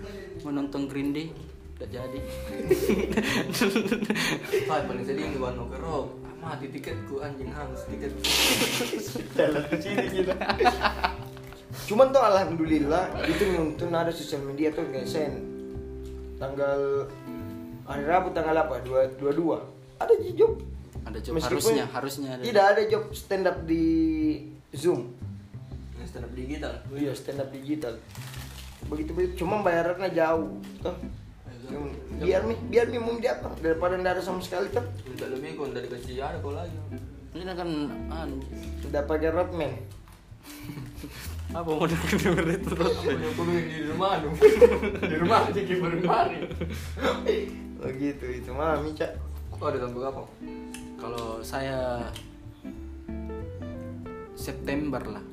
[0.42, 1.30] menonton Green Day
[1.74, 2.18] tidak jadi.
[4.66, 5.66] saya paling sedih di Wano
[6.43, 8.11] Kerok mati tiketku anjing hangus tiket
[9.38, 10.34] Jalan ke sini kita.
[11.86, 15.38] Cuman tuh alhamdulillah itu nuntun ada sosial media tuh ngesen
[16.43, 17.07] tanggal
[17.86, 18.82] hari Rabu tanggal apa?
[18.82, 19.57] Dua dua dua.
[20.03, 20.59] Ada job.
[21.07, 22.43] Ada job Meskipun harusnya harusnya ada.
[22.43, 23.86] Tidak ada job stand up di
[24.74, 25.14] Zoom.
[26.03, 28.03] stand up digital Iya stand up digital.
[28.90, 29.47] Begitu begitu.
[29.47, 30.59] Cuma bayarannya jauh.
[30.82, 31.21] Tuh.
[32.22, 33.54] Biar mi biar mi mau dia apa?
[33.62, 34.82] Daripada nggak ada sama sekali tuh.
[35.06, 36.74] minta lebih kau dari kasih ada kau lagi.
[37.32, 37.68] Ini kan
[38.10, 38.38] anu.
[38.82, 39.72] Sudah pakai Rodman.
[41.52, 41.94] apa mau itu
[42.24, 44.34] yang kau bikin di rumah dong
[45.12, 46.48] di rumah aja kiper mari
[47.82, 49.20] Begitu itu mami cak.
[49.52, 50.26] oh ada sampai kapan
[50.96, 52.08] Kalau saya
[54.32, 55.24] September lah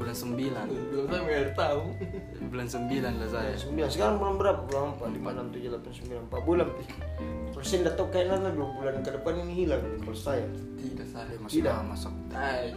[0.00, 0.32] bulan 9
[0.88, 1.82] belum saya biar tahu.
[2.48, 2.88] Bulan 9
[3.20, 3.52] lah saya.
[3.54, 3.88] Sembilan.
[3.92, 4.60] Sekarang bulan berapa?
[4.64, 6.66] Bulan empat, lima, enam, tujuh, delapan, sembilan, empat bulan.
[7.52, 10.48] Persen tahu kayaknya dua bulan ke depan ini hilang kalau saya.
[10.80, 11.74] tidak saya masih Tidak.
[11.76, 12.72] lama sok saya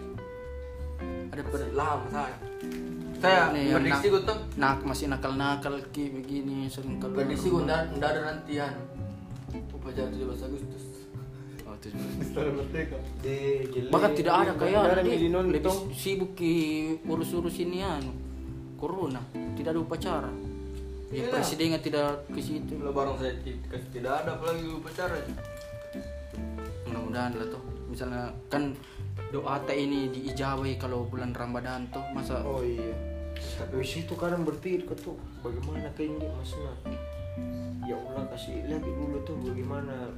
[1.32, 2.36] ada per lama saya.
[3.18, 7.16] Saya Nih, yang prediksi nak- gue tuh nak masih nakal nakal ki begini sering kalau
[7.16, 8.74] prediksi gue ndak ndak ada nantian.
[9.72, 10.84] Upacara 17 Agustus
[11.90, 12.22] oh, itu.
[12.24, 13.36] Istana Merdeka Di
[13.68, 13.92] jelek.
[13.92, 16.54] bahkan tidak ada kayak di lebih sibuk ki
[17.04, 18.14] urus-urus ini anu
[18.80, 19.20] corona.
[19.34, 20.32] Tidak ada upacara.
[21.14, 21.30] Ya Iya.
[21.30, 22.74] presidennya tidak ke situ.
[22.82, 23.34] Lah barang saya
[23.94, 25.14] tidak ada apalagi upacara.
[26.90, 28.74] Mudah-mudahan lah tuh misalnya kan
[29.30, 32.94] doa teh ini diijabai kalau bulan Ramadan tuh masa Oh iya.
[33.34, 36.74] Tapi situ kadang berpikir kau tuh bagaimana kayaknya maksudnya.
[37.84, 40.10] Ya Allah kasih lihat dulu tuh bagaimana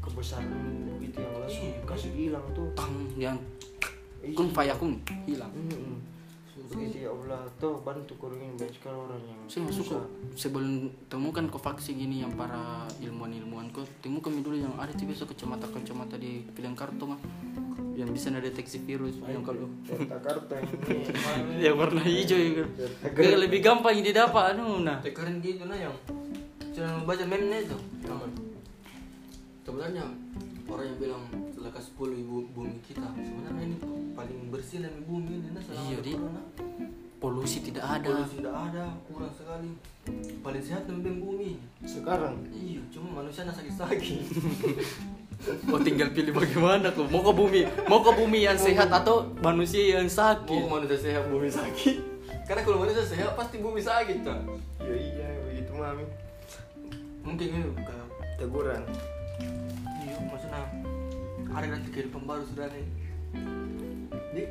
[0.00, 2.68] kebesaran gitu yang langsung kasih hilang tuh.
[2.72, 3.36] tang yang
[4.36, 5.52] kun fayakun hilang.
[5.52, 6.00] Hmm.
[6.70, 10.06] Begitu ya Allah tuh bantu kurangin banyak sekali orang yang saya masuk kok
[10.38, 15.26] sebelum temukan ke vaksin gini yang para ilmuwan-ilmuwan kok temukan dulu yang ada tuh biasa
[15.26, 17.18] kacamata-kacamata di pilihan kartu mah
[17.98, 21.58] yang bisa deteksi virus yang kalau Jakarta ini.
[21.58, 22.50] Yang warna hijau ya
[23.02, 25.02] kan lebih gampang didapat anu nah.
[25.02, 25.96] Keren gitu nah yang
[26.70, 27.76] Jangan baca meme itu.
[28.06, 28.49] Teman
[29.70, 30.02] Sebenarnya
[30.66, 31.22] Orang yang bilang
[31.54, 33.78] ke 10 ibu bumi kita Sebenarnya ini
[34.18, 36.12] paling bersih dari bumi ini nah, selama Iya, Di.
[36.18, 36.42] corona.
[37.22, 38.10] polusi tidak ada.
[38.10, 39.70] Polusi tidak ada Kurang sekali.
[40.42, 41.52] Paling sehat dari bumi.
[41.86, 42.34] Sekarang?
[42.50, 44.26] Iya Cuma manusia nak sakit-sakit.
[45.72, 49.96] Oh tinggal pilih bagaimana kok mau ke bumi mau ke bumi yang sehat atau manusia
[49.96, 51.96] yang Mau sakit manusia sehat bumi sakit.
[52.44, 54.44] Karena kalau manusia sehat pasti bumi sakit kan
[54.84, 56.04] ya iya begitu mami.
[57.24, 58.06] Mungkin ini kayak
[58.36, 58.84] teguran.
[58.84, 59.19] Iya,
[60.28, 60.62] maksudnya
[61.50, 62.86] ada nanti kehidupan baru sudah nih.
[64.30, 64.42] Di,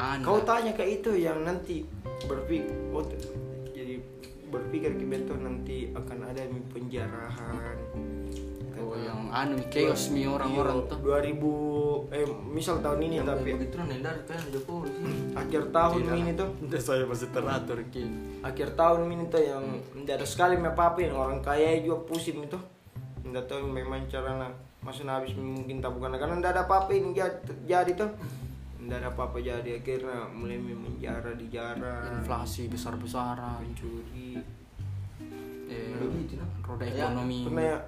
[0.00, 0.24] Anda.
[0.24, 1.84] kau tanya ke itu yang nanti
[2.24, 3.04] berpikir oh,
[3.70, 4.00] jadi
[4.48, 6.42] berpikir ke betul nanti akan ada
[6.72, 7.76] penjarahan
[8.80, 13.76] oh yang anu chaos mi orang-orang tuh 2000 eh misal tahun ini yang tapi begitu
[13.76, 14.90] nih dari kan Jokowi
[15.36, 16.18] akhir tahun Tidak.
[16.18, 18.04] ini tuh Udah saya masih teratur ki
[18.40, 19.64] akhir tahun ini tuh yang
[20.02, 22.58] tidak ada sekali apa apa orang kaya juga pusing itu
[23.24, 24.48] tidak tahu memang cara
[24.80, 26.16] maksudnya habis mungkin tabungan.
[26.16, 27.10] Karena tidak ada apa-apa ini
[27.66, 28.10] jadi, tuh.
[28.80, 29.76] Tidak ada apa-apa jadi.
[29.80, 33.60] Akhirnya mulai menjara di jara inflasi besar-besaran.
[33.60, 34.40] Pencuri
[35.70, 35.94] eh,
[36.66, 37.46] roda Ya, ekonomi.
[37.46, 37.78] pernah ya.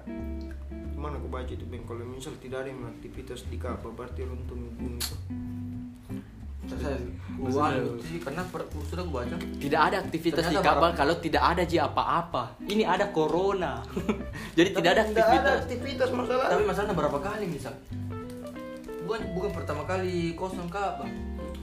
[1.03, 4.97] Aku baca itu bang kalau misal tidak ada yang aktivitas di kapal berarti runtuh bumi
[4.99, 5.15] itu
[8.23, 8.41] Karena
[8.87, 9.35] sudah gua baca.
[9.59, 12.55] tidak ada aktivitas di kapal kalau tidak ada ji apa-apa.
[12.63, 13.83] Ini ada corona.
[14.57, 15.55] Jadi tidak ada Tidak ada aktivitas.
[15.67, 17.73] aktivitas masalah tapi masalahnya berapa kali misal?
[19.03, 21.09] Bukan bukan pertama kali kosong Ka'bah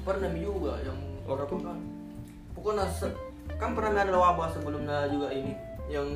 [0.04, 1.78] pernah juga yang berapa kan
[2.52, 2.84] pokoknya
[3.56, 5.56] kan pernah ada wabah sebelumnya juga ini.
[5.90, 6.06] Yang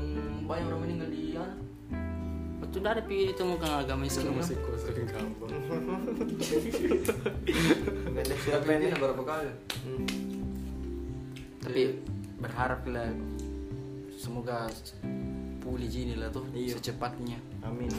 [0.47, 1.64] banyak orang meninggal di anu
[2.75, 4.35] Waktu udah ada pi itu muka agama Islam.
[4.35, 4.59] masih
[5.07, 5.47] kampung
[8.11, 9.51] nggak ada siapa ini berapa kali
[9.87, 10.07] Hmm.
[11.63, 12.03] Tapi
[12.43, 13.15] berharap lah
[14.19, 14.67] semoga
[15.63, 16.75] pulih gini lah tuh Iya.
[16.75, 17.39] secepatnya.
[17.63, 17.95] amin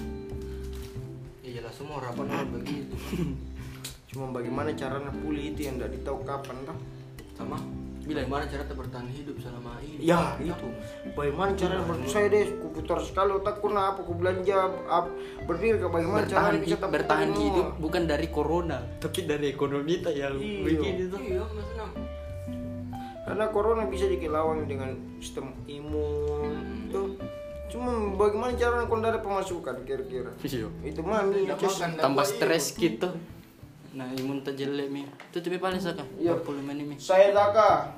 [1.39, 2.99] iya lah semua harapan orang begitu
[4.11, 6.75] cuma bagaimana caranya pulih itu yang tidak tahu kapan lah
[7.31, 7.63] sama
[8.05, 10.05] bagaimana cara bertahan hidup selama ini?
[10.05, 10.67] Ya itu
[11.11, 15.09] bagaimana caranya ber- saya deh ku putar sekali otakku nah apa ku belanja ap,
[15.43, 17.81] berdiri ke bagaimana bertahan, caranya bisa bertahan hidup semua.
[17.81, 18.77] bukan dari corona.
[19.01, 20.61] Tapi dari ekonomi kita yang Iya.
[20.61, 21.85] begini tuh iya maksudnya
[23.25, 27.17] karena corona bisa dikelawang dengan sistem imun tuh.
[27.65, 28.53] Cuma bagaimana
[28.85, 30.29] kau ada pemasukan kira-kira?
[30.39, 30.69] Iya.
[30.85, 33.09] itu mami makan, tambah stres gitu
[33.95, 35.07] nah imun tak jelek mi.
[35.31, 36.35] Itu tapi paling saka Iya.
[36.43, 36.95] 40 menit mi.
[36.99, 37.95] Saya Daka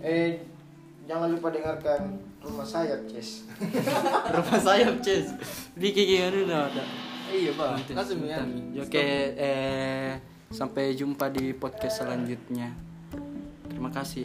[0.00, 0.40] eh
[1.04, 3.44] jangan lupa dengarkan rumah sayap Ces.
[4.34, 5.30] Rumah sayap ces.
[5.76, 6.84] Bikin gimana udah ada
[7.28, 7.90] iya pak.
[7.92, 8.40] Langsung ya
[8.80, 10.16] oke eh
[10.48, 12.70] sampai jumpa di podcast selanjutnya.
[13.68, 14.24] Terima kasih